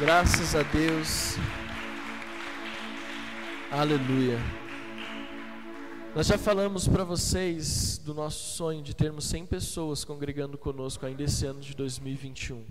Graças 0.00 0.54
a 0.56 0.62
Deus. 0.62 1.36
Aleluia. 3.70 4.38
Nós 6.14 6.26
já 6.26 6.38
falamos 6.38 6.88
para 6.88 7.04
vocês 7.04 7.98
do 7.98 8.14
nosso 8.14 8.56
sonho 8.56 8.82
de 8.82 8.94
termos 8.94 9.26
100 9.26 9.46
pessoas 9.46 10.04
congregando 10.04 10.56
conosco 10.56 11.04
ainda 11.04 11.22
esse 11.22 11.44
ano 11.44 11.60
de 11.60 11.74
2021. 11.74 12.64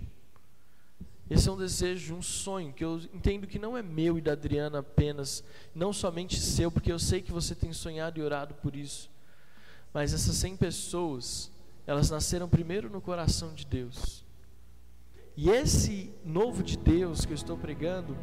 Esse 1.30 1.48
é 1.48 1.52
um 1.52 1.56
desejo, 1.56 2.14
um 2.14 2.22
sonho 2.22 2.72
que 2.72 2.84
eu 2.84 3.00
entendo 3.14 3.46
que 3.46 3.58
não 3.58 3.76
é 3.76 3.82
meu 3.82 4.18
e 4.18 4.20
da 4.20 4.32
Adriana 4.32 4.80
apenas, 4.80 5.44
não 5.74 5.92
somente 5.92 6.38
seu, 6.38 6.70
porque 6.70 6.90
eu 6.90 6.98
sei 6.98 7.22
que 7.22 7.30
você 7.30 7.54
tem 7.54 7.72
sonhado 7.72 8.18
e 8.18 8.22
orado 8.22 8.54
por 8.54 8.74
isso. 8.74 9.08
Mas 9.94 10.12
essas 10.12 10.36
100 10.36 10.56
pessoas 10.56 11.50
elas 11.86 12.10
nasceram 12.10 12.48
primeiro 12.48 12.90
no 12.90 13.00
coração 13.00 13.54
de 13.54 13.64
Deus. 13.64 14.24
E 15.36 15.48
esse 15.48 16.12
novo 16.24 16.62
de 16.62 16.76
Deus 16.76 17.24
que 17.24 17.32
eu 17.32 17.36
estou 17.36 17.56
pregando 17.56 18.16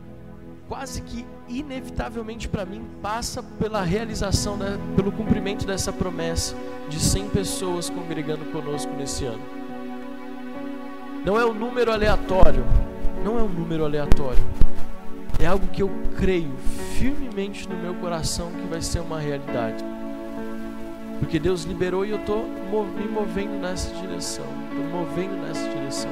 quase 0.68 1.02
que 1.02 1.26
inevitavelmente 1.48 2.48
para 2.48 2.66
mim 2.66 2.84
passa 3.02 3.44
pela 3.44 3.84
realização, 3.84 4.58
pelo 4.96 5.12
cumprimento 5.12 5.66
dessa 5.66 5.94
promessa 5.94 6.56
de 6.90 7.00
100 7.00 7.30
pessoas 7.30 7.90
congregando 7.90 8.46
conosco 8.46 8.92
nesse 8.94 9.26
ano. 9.26 9.44
Não 11.24 11.40
é 11.40 11.46
um 11.46 11.54
número 11.54 11.92
aleatório, 11.92 12.64
não 13.24 13.40
é 13.40 13.44
um 13.44 13.50
número 13.50 13.84
aleatório. 13.84 14.44
É 15.40 15.46
algo 15.46 15.68
que 15.68 15.84
eu 15.84 15.92
creio 16.18 16.56
firmemente 16.98 17.68
no 17.68 17.76
meu 17.76 17.94
coração 17.96 18.52
que 18.52 18.68
vai 18.68 18.82
ser 18.82 19.00
uma 19.00 19.20
realidade. 19.20 19.84
Porque 21.20 21.40
Deus 21.40 21.64
liberou 21.64 22.06
e 22.06 22.12
eu 22.12 22.18
estou 22.18 22.46
me 22.46 23.08
movendo 23.08 23.60
nessa 23.60 23.94
direção. 23.96 24.46
Estou 24.70 24.86
movendo 24.86 25.36
nessa 25.42 25.68
direção. 25.70 26.12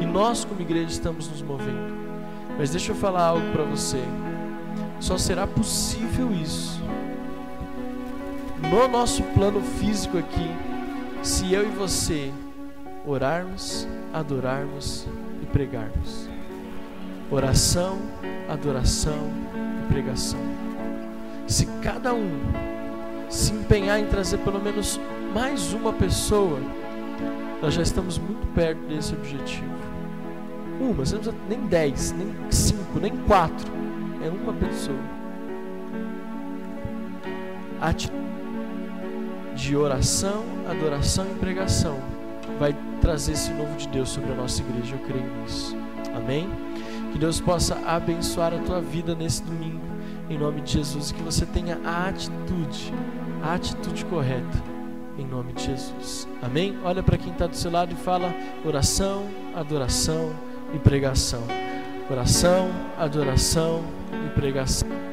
E 0.00 0.06
nós, 0.06 0.44
como 0.44 0.60
igreja, 0.60 0.90
estamos 0.90 1.28
nos 1.28 1.42
movendo. 1.42 1.97
Mas 2.58 2.70
deixa 2.70 2.92
eu 2.92 2.96
falar 2.96 3.22
algo 3.22 3.52
para 3.52 3.62
você. 3.62 4.02
Só 5.00 5.16
será 5.16 5.46
possível 5.46 6.32
isso 6.32 6.78
no 8.70 8.88
nosso 8.88 9.22
plano 9.22 9.60
físico 9.62 10.18
aqui 10.18 10.50
se 11.22 11.52
eu 11.52 11.64
e 11.66 11.70
você 11.70 12.32
orarmos, 13.06 13.86
adorarmos 14.12 15.06
e 15.42 15.46
pregarmos. 15.46 16.28
Oração, 17.30 17.98
adoração 18.48 19.30
e 19.84 19.92
pregação. 19.92 20.40
Se 21.46 21.66
cada 21.82 22.12
um 22.14 22.30
se 23.28 23.52
empenhar 23.52 24.00
em 24.00 24.06
trazer 24.06 24.38
pelo 24.38 24.60
menos 24.60 25.00
mais 25.34 25.72
uma 25.72 25.92
pessoa, 25.92 26.58
nós 27.60 27.74
já 27.74 27.82
estamos 27.82 28.18
muito 28.18 28.46
perto 28.54 28.80
desse 28.88 29.14
objetivo. 29.14 29.87
Uma, 30.80 31.04
você 31.04 31.14
não 31.14 31.22
precisa 31.22 31.34
nem 31.48 31.66
dez, 31.66 32.12
nem 32.12 32.34
cinco, 32.50 33.00
nem 33.00 33.16
quatro. 33.16 33.70
É 34.24 34.28
uma 34.28 34.52
pessoa. 34.52 34.98
Atitude 37.80 38.18
de 39.54 39.76
oração, 39.76 40.44
adoração 40.68 41.26
e 41.26 41.34
pregação 41.38 41.98
vai 42.58 42.74
trazer 43.00 43.32
esse 43.32 43.52
novo 43.52 43.76
de 43.76 43.88
Deus 43.88 44.08
sobre 44.08 44.32
a 44.32 44.34
nossa 44.34 44.62
igreja. 44.62 44.94
Eu 44.94 45.00
creio 45.00 45.42
nisso. 45.42 45.76
Amém? 46.16 46.48
Que 47.12 47.18
Deus 47.18 47.40
possa 47.40 47.76
abençoar 47.86 48.54
a 48.54 48.58
tua 48.58 48.80
vida 48.80 49.14
nesse 49.14 49.42
domingo, 49.42 49.84
em 50.30 50.38
nome 50.38 50.60
de 50.60 50.74
Jesus. 50.74 51.10
E 51.10 51.14
que 51.14 51.22
você 51.22 51.44
tenha 51.46 51.78
a 51.84 52.08
atitude, 52.08 52.92
a 53.42 53.54
atitude 53.54 54.04
correta, 54.04 54.62
em 55.18 55.26
nome 55.26 55.52
de 55.52 55.66
Jesus. 55.66 56.28
Amém? 56.42 56.78
Olha 56.84 57.02
para 57.02 57.18
quem 57.18 57.32
está 57.32 57.46
do 57.46 57.56
seu 57.56 57.70
lado 57.70 57.92
e 57.92 57.96
fala: 57.96 58.32
oração, 58.64 59.26
adoração 59.54 60.32
e 60.72 60.78
pregação. 60.78 61.42
Oração, 62.10 62.70
adoração 62.98 63.82
e 64.26 64.30
pregação. 64.30 65.07